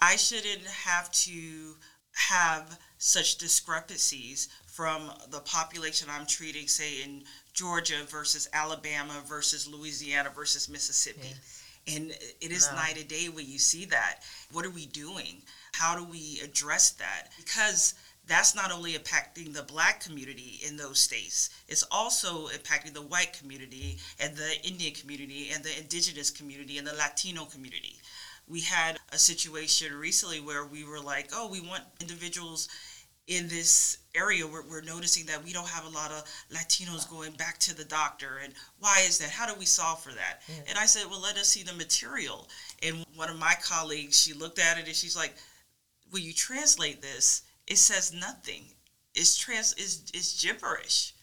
I 0.00 0.16
shouldn't 0.16 0.66
have 0.66 1.10
to 1.12 1.76
have 2.12 2.78
such 2.98 3.36
discrepancies 3.36 4.48
from 4.66 5.12
the 5.30 5.40
population 5.40 6.08
I'm 6.10 6.26
treating, 6.26 6.68
say, 6.68 7.02
in 7.02 7.24
Georgia 7.52 8.04
versus 8.08 8.48
Alabama 8.52 9.22
versus 9.26 9.66
Louisiana 9.66 10.30
versus 10.30 10.68
Mississippi. 10.68 11.34
And 11.86 12.12
it 12.40 12.52
is 12.52 12.68
No. 12.68 12.76
night 12.76 12.96
and 12.98 13.08
day 13.08 13.28
when 13.28 13.46
you 13.48 13.58
see 13.58 13.84
that. 13.86 14.22
What 14.52 14.64
are 14.64 14.70
we 14.70 14.86
doing? 14.86 15.42
How 15.72 15.96
do 15.96 16.04
we 16.04 16.40
address 16.40 16.90
that? 16.90 17.32
Because 17.36 17.94
that's 18.30 18.54
not 18.54 18.70
only 18.70 18.92
impacting 18.92 19.52
the 19.52 19.64
black 19.64 20.00
community 20.00 20.60
in 20.66 20.76
those 20.76 21.00
states, 21.00 21.50
it's 21.66 21.82
also 21.90 22.46
impacting 22.46 22.94
the 22.94 23.02
white 23.02 23.32
community 23.32 23.98
and 24.20 24.36
the 24.36 24.52
Indian 24.62 24.94
community 24.94 25.50
and 25.52 25.64
the 25.64 25.76
indigenous 25.78 26.30
community 26.30 26.78
and 26.78 26.86
the 26.86 26.94
Latino 26.94 27.44
community. 27.44 27.96
We 28.48 28.60
had 28.60 28.98
a 29.12 29.18
situation 29.18 29.94
recently 29.98 30.40
where 30.40 30.64
we 30.64 30.84
were 30.84 31.00
like, 31.00 31.30
oh, 31.34 31.48
we 31.50 31.60
want 31.60 31.82
individuals 32.00 32.68
in 33.26 33.48
this 33.48 33.98
area 34.14 34.46
where 34.46 34.62
we're 34.68 34.80
noticing 34.80 35.26
that 35.26 35.44
we 35.44 35.52
don't 35.52 35.68
have 35.68 35.84
a 35.86 35.88
lot 35.88 36.10
of 36.10 36.24
Latinos 36.52 37.08
going 37.08 37.32
back 37.32 37.58
to 37.58 37.76
the 37.76 37.84
doctor. 37.84 38.40
And 38.42 38.52
why 38.78 39.02
is 39.06 39.18
that? 39.18 39.30
How 39.30 39.46
do 39.46 39.58
we 39.58 39.64
solve 39.66 40.02
for 40.02 40.10
that? 40.12 40.42
Yeah. 40.48 40.54
And 40.68 40.78
I 40.78 40.86
said, 40.86 41.04
well, 41.10 41.20
let 41.20 41.36
us 41.36 41.48
see 41.48 41.62
the 41.62 41.74
material. 41.74 42.48
And 42.82 43.04
one 43.14 43.30
of 43.30 43.38
my 43.38 43.54
colleagues, 43.62 44.20
she 44.20 44.32
looked 44.32 44.58
at 44.58 44.78
it 44.78 44.86
and 44.86 44.96
she's 44.96 45.16
like, 45.16 45.34
will 46.12 46.20
you 46.20 46.32
translate 46.32 47.02
this, 47.02 47.42
it 47.70 47.78
says 47.78 48.12
nothing. 48.12 48.64
It's 49.14 49.36
trans, 49.36 49.72
it's, 49.78 50.02
it's 50.12 50.42
gibberish. 50.42 51.14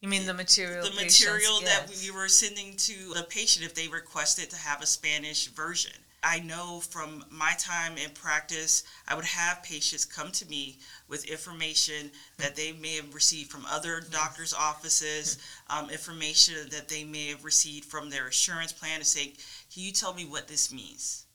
You 0.00 0.08
mean 0.08 0.26
the 0.26 0.34
material? 0.34 0.84
The 0.84 0.94
material 1.02 1.60
that 1.64 1.86
get? 1.88 2.00
we 2.02 2.10
were 2.10 2.28
sending 2.28 2.76
to 2.76 3.14
the 3.14 3.24
patient 3.28 3.64
if 3.64 3.74
they 3.74 3.88
requested 3.88 4.50
to 4.50 4.56
have 4.56 4.82
a 4.82 4.86
Spanish 4.86 5.46
version. 5.46 5.92
I 6.22 6.40
know 6.40 6.80
from 6.80 7.24
my 7.30 7.52
time 7.56 7.96
in 7.98 8.10
practice, 8.10 8.82
I 9.06 9.14
would 9.14 9.24
have 9.24 9.62
patients 9.62 10.04
come 10.04 10.32
to 10.32 10.46
me 10.48 10.80
with 11.08 11.24
information 11.26 12.10
that 12.38 12.56
they 12.56 12.72
may 12.72 12.96
have 12.96 13.14
received 13.14 13.50
from 13.50 13.64
other 13.66 14.00
doctors' 14.10 14.52
offices, 14.52 15.38
um, 15.70 15.88
information 15.88 16.68
that 16.70 16.88
they 16.88 17.04
may 17.04 17.28
have 17.28 17.44
received 17.44 17.84
from 17.84 18.10
their 18.10 18.26
insurance 18.26 18.72
plan 18.72 18.98
to 18.98 19.04
say, 19.04 19.34
Can 19.72 19.84
you 19.84 19.92
tell 19.92 20.14
me 20.14 20.24
what 20.24 20.48
this 20.48 20.72
means? 20.72 21.26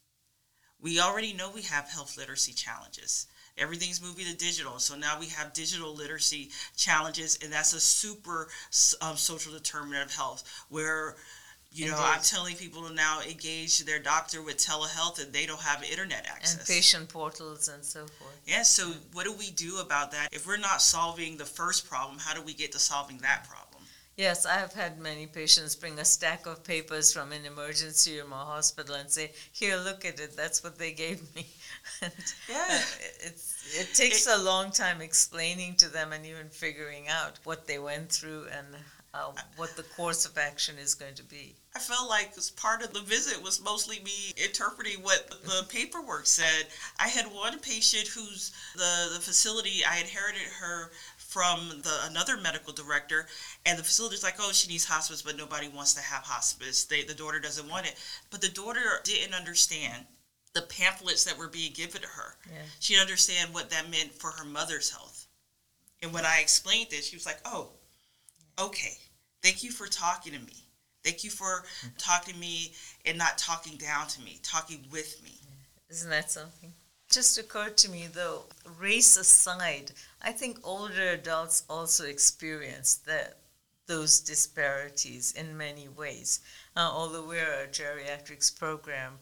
We 0.81 0.99
already 0.99 1.31
know 1.31 1.49
we 1.49 1.61
have 1.61 1.89
health 1.89 2.17
literacy 2.17 2.53
challenges. 2.53 3.27
Everything's 3.57 4.01
moving 4.01 4.25
to 4.25 4.35
digital, 4.35 4.79
so 4.79 4.95
now 4.95 5.19
we 5.19 5.27
have 5.27 5.53
digital 5.53 5.93
literacy 5.93 6.49
challenges, 6.75 7.37
and 7.43 7.51
that's 7.51 7.73
a 7.73 7.79
super 7.79 8.47
um, 9.01 9.17
social 9.17 9.53
determinant 9.53 10.05
of 10.05 10.15
health 10.15 10.65
where 10.69 11.15
you 11.73 11.89
know, 11.89 11.97
I'm 11.97 12.21
telling 12.21 12.55
people 12.55 12.85
to 12.87 12.93
now 12.93 13.21
engage 13.21 13.79
their 13.85 13.99
doctor 13.99 14.41
with 14.41 14.57
telehealth 14.57 15.23
and 15.23 15.31
they 15.31 15.45
don't 15.45 15.61
have 15.61 15.83
internet 15.83 16.27
access. 16.27 16.57
and 16.57 16.67
patient 16.67 17.09
portals 17.09 17.69
and 17.69 17.83
so 17.83 17.99
forth. 17.99 18.41
Yeah, 18.45 18.63
so 18.63 18.91
what 19.13 19.25
do 19.25 19.33
we 19.33 19.51
do 19.51 19.79
about 19.79 20.11
that? 20.11 20.27
If 20.33 20.45
we're 20.45 20.57
not 20.57 20.81
solving 20.81 21.37
the 21.37 21.45
first 21.45 21.89
problem, 21.89 22.17
how 22.19 22.33
do 22.33 22.41
we 22.41 22.53
get 22.53 22.73
to 22.73 22.79
solving 22.79 23.19
that 23.19 23.45
problem? 23.47 23.60
Yes, 24.17 24.45
I 24.45 24.55
have 24.59 24.73
had 24.73 24.99
many 24.99 25.25
patients 25.25 25.75
bring 25.75 25.97
a 25.99 26.05
stack 26.05 26.45
of 26.45 26.63
papers 26.63 27.11
from 27.11 27.31
an 27.31 27.45
emergency 27.45 28.17
room 28.19 28.33
or 28.33 28.37
hospital 28.37 28.95
and 28.95 29.09
say, 29.09 29.33
"Here, 29.51 29.77
look 29.77 30.05
at 30.05 30.19
it. 30.19 30.35
That's 30.37 30.63
what 30.63 30.77
they 30.77 30.91
gave 30.91 31.33
me." 31.35 31.47
yeah, 32.49 32.81
it's 33.19 33.77
it 33.79 33.93
takes 33.93 34.27
it, 34.27 34.39
a 34.39 34.43
long 34.43 34.71
time 34.71 35.01
explaining 35.01 35.75
to 35.77 35.87
them 35.89 36.13
and 36.13 36.25
even 36.25 36.49
figuring 36.49 37.07
out 37.07 37.39
what 37.43 37.67
they 37.67 37.79
went 37.79 38.11
through 38.11 38.47
and 38.57 38.67
uh, 39.13 39.31
what 39.57 39.75
the 39.75 39.83
course 39.83 40.25
of 40.25 40.37
action 40.37 40.75
is 40.77 40.95
going 40.95 41.15
to 41.15 41.23
be. 41.23 41.55
I 41.75 41.79
felt 41.79 42.09
like 42.09 42.33
part 42.55 42.81
of 42.81 42.93
the 42.93 43.01
visit 43.01 43.41
was 43.41 43.61
mostly 43.61 43.99
me 43.99 44.33
interpreting 44.37 45.03
what 45.03 45.29
the 45.43 45.65
paperwork 45.69 46.25
said. 46.27 46.67
I 46.99 47.07
had 47.07 47.25
one 47.25 47.59
patient 47.59 48.07
who's 48.07 48.51
the, 48.75 49.11
the 49.13 49.19
facility, 49.19 49.83
I 49.87 49.99
inherited 49.99 50.47
her 50.59 50.91
from 51.31 51.69
the 51.81 51.97
another 52.09 52.35
medical 52.35 52.73
director 52.73 53.25
and 53.65 53.79
the 53.79 53.83
facility's 53.83 54.21
like 54.21 54.35
oh 54.39 54.51
she 54.51 54.67
needs 54.67 54.83
hospice 54.83 55.21
but 55.21 55.37
nobody 55.37 55.69
wants 55.69 55.93
to 55.93 56.01
have 56.01 56.23
hospice. 56.23 56.83
They, 56.83 57.03
the 57.03 57.13
daughter 57.13 57.39
doesn't 57.39 57.69
want 57.69 57.87
it. 57.87 57.95
But 58.29 58.41
the 58.41 58.49
daughter 58.49 58.81
didn't 59.05 59.33
understand 59.33 60.05
the 60.53 60.63
pamphlets 60.63 61.23
that 61.23 61.37
were 61.37 61.47
being 61.47 61.71
given 61.71 62.01
to 62.01 62.07
her. 62.07 62.35
Yeah. 62.45 62.63
she 62.81 62.93
didn't 62.93 63.07
understand 63.07 63.53
what 63.53 63.69
that 63.69 63.89
meant 63.89 64.13
for 64.13 64.31
her 64.31 64.43
mother's 64.43 64.91
health. 64.91 65.27
And 66.03 66.13
when 66.13 66.25
i 66.25 66.39
explained 66.41 66.87
this 66.89 67.07
she 67.07 67.15
was 67.15 67.25
like 67.25 67.39
oh 67.45 67.69
okay. 68.59 68.97
Thank 69.41 69.63
you 69.63 69.71
for 69.71 69.87
talking 69.87 70.33
to 70.33 70.39
me. 70.39 70.65
Thank 71.01 71.23
you 71.23 71.29
for 71.29 71.45
mm-hmm. 71.63 71.87
talking 71.97 72.33
to 72.33 72.39
me 72.39 72.73
and 73.05 73.17
not 73.17 73.37
talking 73.37 73.77
down 73.77 74.07
to 74.07 74.21
me 74.21 74.39
talking 74.43 74.83
with 74.91 75.23
me. 75.23 75.31
Isn't 75.89 76.09
that 76.09 76.29
something? 76.29 76.73
Just 77.09 77.37
occurred 77.37 77.77
to 77.77 77.89
me 77.89 78.07
though, 78.11 78.43
race 78.77 79.15
aside, 79.15 79.91
I 80.23 80.31
think 80.31 80.59
older 80.63 81.09
adults 81.09 81.63
also 81.67 82.05
experience 82.05 82.95
that 83.07 83.37
those 83.87 84.19
disparities 84.19 85.31
in 85.31 85.57
many 85.57 85.87
ways. 85.87 86.41
Uh, 86.75 86.89
although 86.91 87.25
we're 87.25 87.63
a 87.63 87.67
geriatrics 87.67 88.57
program, 88.57 89.19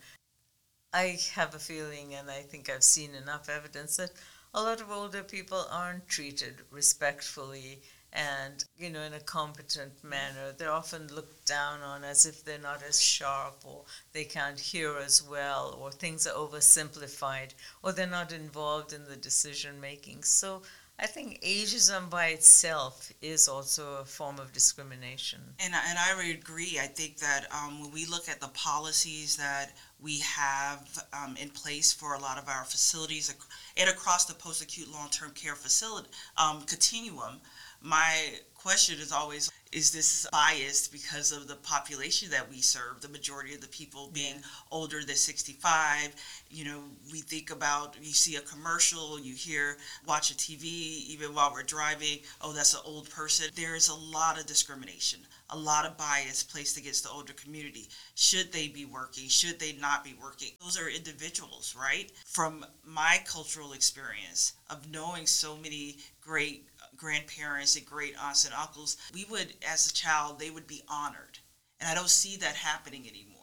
I 0.94 1.18
have 1.34 1.56
a 1.56 1.60
feeling, 1.60 2.16
and 2.16 2.30
I 2.30 2.42
think 2.42 2.70
I've 2.70 2.84
seen 2.84 3.16
enough 3.16 3.48
evidence 3.48 3.96
that 3.98 4.12
a 4.54 4.62
lot 4.62 4.82
of 4.82 4.92
older 4.92 5.24
people 5.24 5.66
aren't 5.72 6.08
treated 6.08 6.64
respectfully 6.72 7.82
and 8.12 8.66
you 8.78 8.90
know 8.90 9.02
in 9.02 9.14
a 9.14 9.20
competent 9.20 10.04
manner 10.04 10.52
they're 10.58 10.72
often 10.72 11.08
looked 11.14 11.46
down 11.46 11.82
on 11.82 12.04
as 12.04 12.26
if 12.26 12.44
they're 12.44 12.58
not 12.58 12.82
as 12.82 13.00
sharp 13.00 13.62
or 13.64 13.84
they 14.14 14.24
can't 14.24 14.60
hear 14.60 14.98
as 14.98 15.22
well 15.22 15.78
or 15.80 15.92
things 15.92 16.26
are 16.26 16.34
oversimplified 16.34 17.54
or 17.84 17.92
they're 17.92 18.08
not 18.08 18.34
involved 18.34 18.94
in 18.94 19.06
the 19.06 19.16
decision 19.16 19.80
making 19.80 20.24
so 20.24 20.64
I 21.02 21.08
think 21.08 21.42
ageism 21.42 22.10
by 22.10 22.28
itself 22.28 23.12
is 23.22 23.48
also 23.48 24.00
a 24.02 24.06
form 24.06 24.38
of 24.38 24.52
discrimination. 24.52 25.40
And, 25.60 25.74
and 25.74 25.98
I 25.98 26.30
agree. 26.30 26.78
I 26.82 26.88
think 26.88 27.20
that 27.20 27.48
um, 27.52 27.82
when 27.82 27.92
we 27.92 28.06
look 28.06 28.28
at 28.28 28.42
the 28.42 28.50
policies 28.50 29.38
that 29.38 29.72
we 30.02 30.20
have 30.20 31.06
um, 31.14 31.38
in 31.38 31.50
place 31.50 31.94
for 31.94 32.16
a 32.16 32.20
lot 32.20 32.38
of 32.38 32.50
our 32.50 32.66
facilities 32.66 33.34
and 33.78 33.90
across 33.90 34.26
the 34.26 34.34
post 34.34 34.62
acute 34.62 34.92
long 34.92 35.10
term 35.10 35.32
care 35.32 35.56
facility 35.56 36.10
um, 36.38 36.62
continuum, 36.64 37.40
my 37.82 38.34
question 38.70 39.00
is 39.00 39.12
always 39.12 39.50
is 39.72 39.90
this 39.90 40.28
biased 40.32 40.92
because 40.92 41.32
of 41.32 41.48
the 41.48 41.56
population 41.56 42.30
that 42.30 42.48
we 42.52 42.62
serve? 42.62 43.02
The 43.02 43.10
majority 43.10 43.56
of 43.56 43.62
the 43.62 43.68
people 43.68 44.12
being 44.14 44.36
yeah. 44.36 44.70
older 44.70 45.04
than 45.04 45.16
65 45.16 46.14
you 46.52 46.66
know 46.66 46.80
we 47.12 47.22
think 47.22 47.50
about 47.50 47.96
you 48.00 48.14
see 48.14 48.36
a 48.36 48.42
commercial 48.42 49.20
you 49.20 49.34
hear 49.34 49.78
watch 50.08 50.30
a 50.30 50.36
tv 50.36 50.64
even 50.66 51.34
while 51.34 51.52
we're 51.52 51.64
driving 51.64 52.20
oh 52.42 52.54
that's 52.54 52.76
an 52.76 52.82
old 52.86 53.10
person. 53.10 53.48
There 53.56 53.76
is 53.76 53.90
a 53.90 53.96
lot 53.96 54.40
of 54.40 54.46
discrimination 54.46 55.22
a 55.50 55.58
lot 55.58 55.88
of 55.88 55.98
bias 55.98 56.44
placed 56.44 56.78
against 56.78 57.04
the 57.04 57.10
older 57.10 57.34
community. 57.34 57.90
Should 58.14 58.52
they 58.52 58.68
be 58.68 58.86
working? 58.86 59.28
Should 59.30 59.60
they 59.60 59.74
not 59.74 60.04
be 60.04 60.16
working? 60.22 60.50
Those 60.62 60.80
are 60.80 60.90
individuals 60.90 61.76
right? 61.76 62.12
From 62.24 62.64
my 62.86 63.18
cultural 63.26 63.74
experience 63.74 64.54
of 64.70 64.92
knowing 64.92 65.26
so 65.26 65.58
many 65.58 65.98
great 66.22 66.69
grandparents 67.00 67.76
and 67.76 67.86
great 67.86 68.14
aunts 68.22 68.46
and 68.46 68.54
uncles, 68.54 68.98
we 69.14 69.26
would, 69.32 69.54
as 69.68 69.88
a 69.88 69.94
child, 69.94 70.40
they 70.40 70.50
would 70.50 70.68
be 70.68 70.84
honored. 70.88 71.40
And 71.80 71.90
I 71.90 71.96
don't 71.96 72.10
see 72.10 72.36
that 72.38 72.56
happening 72.56 73.08
anymore. 73.08 73.36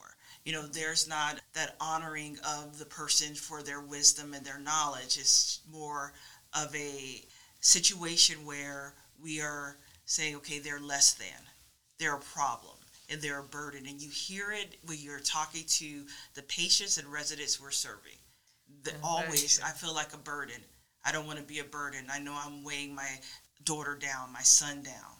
You 0.44 0.52
know, 0.52 0.62
there's 0.62 1.08
not 1.08 1.40
that 1.54 1.74
honoring 1.80 2.38
of 2.46 2.78
the 2.78 2.84
person 2.84 3.34
for 3.34 3.62
their 3.62 3.80
wisdom 3.80 4.34
and 4.34 4.44
their 4.44 4.60
knowledge. 4.60 5.16
It's 5.18 5.60
more 5.72 6.12
of 6.54 6.74
a 6.76 7.24
situation 7.60 8.44
where 8.44 8.94
we 9.20 9.40
are 9.40 9.76
saying, 10.04 10.36
okay, 10.36 10.58
they're 10.60 10.78
less 10.78 11.14
than, 11.14 11.26
they're 11.98 12.14
a 12.14 12.20
problem, 12.20 12.76
and 13.10 13.20
they're 13.20 13.40
a 13.40 13.44
burden. 13.44 13.86
And 13.88 14.00
you 14.00 14.10
hear 14.10 14.52
it 14.52 14.76
when 14.84 14.98
you're 15.00 15.18
talking 15.18 15.64
to 15.66 16.02
the 16.34 16.42
patients 16.42 16.98
and 16.98 17.08
residents 17.08 17.60
we're 17.60 17.70
serving. 17.72 18.12
The, 18.82 18.92
always, 19.02 19.60
I 19.64 19.70
feel 19.70 19.94
like 19.94 20.12
a 20.12 20.18
burden. 20.18 20.60
I 21.04 21.12
don't 21.12 21.26
want 21.26 21.38
to 21.38 21.44
be 21.44 21.60
a 21.60 21.64
burden. 21.64 22.06
I 22.10 22.18
know 22.18 22.36
I'm 22.36 22.62
weighing 22.62 22.94
my 22.94 23.08
daughter 23.66 23.98
down, 24.00 24.32
my 24.32 24.42
son 24.42 24.82
down. 24.82 25.16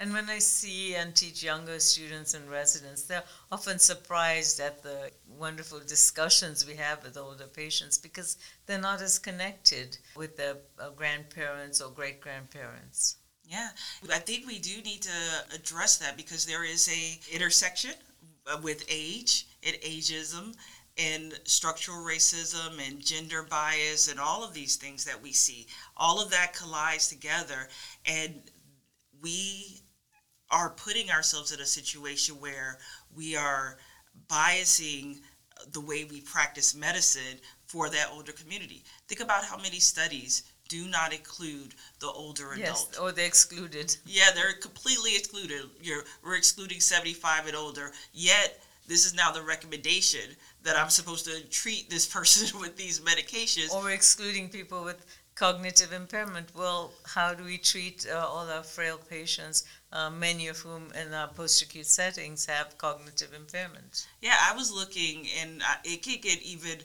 And 0.00 0.12
when 0.12 0.28
I 0.28 0.40
see 0.40 0.96
and 0.96 1.14
teach 1.14 1.44
younger 1.44 1.78
students 1.78 2.34
and 2.34 2.50
residents, 2.50 3.04
they're 3.04 3.22
often 3.52 3.78
surprised 3.78 4.58
at 4.58 4.82
the 4.82 5.12
wonderful 5.28 5.78
discussions 5.78 6.66
we 6.66 6.74
have 6.74 7.04
with 7.04 7.16
older 7.16 7.46
patients 7.46 7.98
because 7.98 8.36
they're 8.66 8.80
not 8.80 9.00
as 9.00 9.20
connected 9.20 9.96
with 10.16 10.36
their 10.36 10.56
uh, 10.80 10.90
grandparents 10.90 11.80
or 11.80 11.92
great 11.92 12.20
grandparents. 12.20 13.18
Yeah, 13.44 13.68
I 14.12 14.18
think 14.18 14.44
we 14.44 14.58
do 14.58 14.82
need 14.82 15.02
to 15.02 15.54
address 15.54 15.98
that 15.98 16.16
because 16.16 16.46
there 16.46 16.64
is 16.64 16.88
a 16.88 17.20
intersection 17.32 17.94
uh, 18.48 18.58
with 18.60 18.84
age 18.88 19.46
and 19.64 19.76
ageism 19.82 20.56
and 20.98 21.38
structural 21.44 21.98
racism 21.98 22.78
and 22.86 23.04
gender 23.04 23.42
bias 23.42 24.08
and 24.10 24.20
all 24.20 24.44
of 24.44 24.52
these 24.52 24.76
things 24.76 25.04
that 25.04 25.22
we 25.22 25.32
see. 25.32 25.66
All 25.96 26.22
of 26.22 26.30
that 26.30 26.52
collides 26.54 27.08
together, 27.08 27.68
and 28.06 28.42
we 29.22 29.80
are 30.50 30.70
putting 30.70 31.10
ourselves 31.10 31.52
in 31.52 31.60
a 31.60 31.66
situation 31.66 32.36
where 32.40 32.78
we 33.14 33.34
are 33.34 33.78
biasing 34.28 35.20
the 35.72 35.80
way 35.80 36.04
we 36.04 36.20
practice 36.20 36.74
medicine 36.74 37.38
for 37.66 37.88
that 37.88 38.10
older 38.12 38.32
community. 38.32 38.84
Think 39.08 39.20
about 39.20 39.44
how 39.44 39.56
many 39.56 39.78
studies 39.78 40.42
do 40.68 40.88
not 40.88 41.12
include 41.12 41.74
the 42.00 42.08
older 42.08 42.52
adults. 42.52 42.58
yes, 42.58 42.88
adult. 42.92 43.04
or 43.04 43.12
they're 43.12 43.26
excluded. 43.26 43.96
Yeah, 44.06 44.30
they're 44.34 44.54
completely 44.54 45.16
excluded. 45.16 45.62
You're, 45.80 46.04
we're 46.22 46.36
excluding 46.36 46.80
75 46.80 47.46
and 47.46 47.56
older, 47.56 47.92
yet 48.12 48.62
this 48.86 49.06
is 49.06 49.14
now 49.14 49.30
the 49.32 49.42
recommendation 49.42 50.36
that 50.64 50.76
I'm 50.76 50.90
supposed 50.90 51.24
to 51.26 51.48
treat 51.48 51.90
this 51.90 52.06
person 52.16 52.58
with 52.60 52.76
these 52.76 53.00
medications. 53.00 53.72
Or 53.72 53.82
we're 53.82 53.90
excluding 53.90 54.48
people 54.48 54.84
with 54.84 55.04
cognitive 55.34 55.92
impairment. 55.92 56.50
Well, 56.54 56.92
how 57.04 57.34
do 57.34 57.44
we 57.44 57.58
treat 57.58 58.06
uh, 58.12 58.18
all 58.18 58.48
our 58.50 58.62
frail 58.62 58.98
patients, 59.08 59.64
uh, 59.92 60.10
many 60.10 60.48
of 60.48 60.58
whom 60.58 60.92
in 61.00 61.12
our 61.14 61.28
post-acute 61.28 61.86
settings 61.86 62.44
have 62.46 62.76
cognitive 62.76 63.32
impairment? 63.34 64.06
Yeah, 64.20 64.36
I 64.40 64.54
was 64.54 64.70
looking, 64.70 65.26
and 65.40 65.62
it 65.84 66.02
could 66.02 66.20
get 66.22 66.42
even 66.42 66.78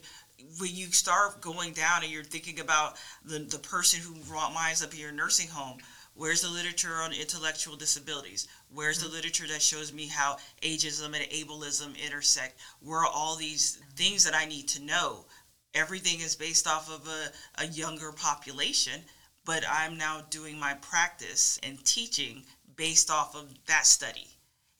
when 0.58 0.74
you 0.74 0.86
start 0.86 1.40
going 1.40 1.72
down 1.72 2.02
and 2.02 2.12
you're 2.12 2.24
thinking 2.24 2.60
about 2.60 2.96
the, 3.24 3.40
the 3.40 3.58
person 3.58 4.00
who 4.00 4.14
winds 4.30 4.82
up 4.82 4.92
in 4.92 5.00
your 5.00 5.12
nursing 5.12 5.48
home 5.48 5.78
Where's 6.18 6.40
the 6.40 6.48
literature 6.48 6.96
on 6.96 7.12
intellectual 7.12 7.76
disabilities? 7.76 8.48
Where's 8.74 8.98
the 8.98 9.06
mm-hmm. 9.06 9.14
literature 9.14 9.46
that 9.46 9.62
shows 9.62 9.92
me 9.92 10.08
how 10.08 10.38
ageism 10.62 11.14
and 11.14 11.30
ableism 11.30 11.96
intersect? 12.04 12.58
Where 12.80 13.02
are 13.02 13.06
all 13.06 13.36
these 13.36 13.76
mm-hmm. 13.76 13.90
things 13.94 14.24
that 14.24 14.34
I 14.34 14.44
need 14.44 14.66
to 14.70 14.82
know? 14.82 15.26
Everything 15.74 16.18
is 16.18 16.34
based 16.34 16.66
off 16.66 16.90
of 16.90 17.06
a, 17.06 17.62
a 17.62 17.68
younger 17.68 18.10
population, 18.10 19.00
but 19.44 19.62
I'm 19.70 19.96
now 19.96 20.22
doing 20.28 20.58
my 20.58 20.74
practice 20.74 21.60
and 21.62 21.84
teaching 21.84 22.42
based 22.74 23.12
off 23.12 23.36
of 23.36 23.54
that 23.66 23.86
study. 23.86 24.26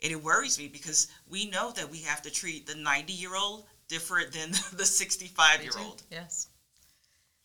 And 0.02 0.10
it 0.10 0.20
worries 0.20 0.58
me 0.58 0.66
because 0.66 1.06
we 1.30 1.48
know 1.48 1.70
that 1.76 1.88
we 1.88 1.98
have 1.98 2.20
to 2.22 2.32
treat 2.32 2.66
the 2.66 2.74
90 2.74 3.12
year 3.12 3.36
old 3.36 3.64
different 3.86 4.32
than 4.32 4.50
the 4.76 4.84
65 4.84 5.62
year 5.62 5.72
old. 5.78 6.02
Yes. 6.10 6.48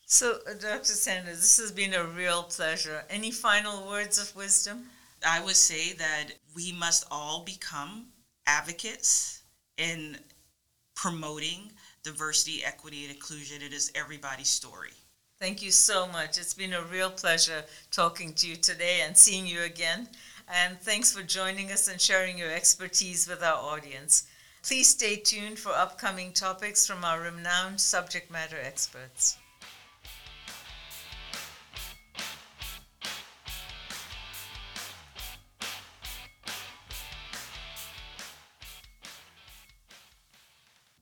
So, 0.06 0.38
uh, 0.46 0.54
Dr. 0.54 0.92
Sanders, 0.92 1.40
this 1.40 1.56
has 1.56 1.72
been 1.72 1.94
a 1.94 2.04
real 2.04 2.42
pleasure. 2.42 3.04
Any 3.08 3.30
final 3.30 3.88
words 3.88 4.18
of 4.18 4.36
wisdom? 4.36 4.90
I 5.26 5.40
would 5.42 5.56
say 5.56 5.94
that 5.94 6.32
we 6.54 6.72
must 6.72 7.06
all 7.10 7.42
become 7.42 8.08
advocates 8.46 9.42
in 9.78 10.18
promoting 10.94 11.72
diversity, 12.02 12.62
equity, 12.64 13.04
and 13.04 13.14
inclusion. 13.14 13.62
It 13.62 13.72
is 13.72 13.90
everybody's 13.94 14.48
story. 14.48 14.92
Thank 15.40 15.62
you 15.62 15.70
so 15.70 16.06
much. 16.06 16.36
It's 16.36 16.54
been 16.54 16.74
a 16.74 16.82
real 16.82 17.10
pleasure 17.10 17.64
talking 17.90 18.34
to 18.34 18.46
you 18.46 18.56
today 18.56 19.00
and 19.00 19.16
seeing 19.16 19.46
you 19.46 19.62
again. 19.62 20.08
And 20.48 20.78
thanks 20.80 21.12
for 21.12 21.22
joining 21.22 21.72
us 21.72 21.88
and 21.88 21.98
sharing 21.98 22.36
your 22.36 22.50
expertise 22.50 23.26
with 23.26 23.42
our 23.42 23.56
audience. 23.56 24.24
Please 24.62 24.90
stay 24.90 25.16
tuned 25.16 25.58
for 25.58 25.72
upcoming 25.72 26.32
topics 26.32 26.86
from 26.86 27.04
our 27.04 27.22
renowned 27.22 27.80
subject 27.80 28.30
matter 28.30 28.58
experts. 28.62 29.38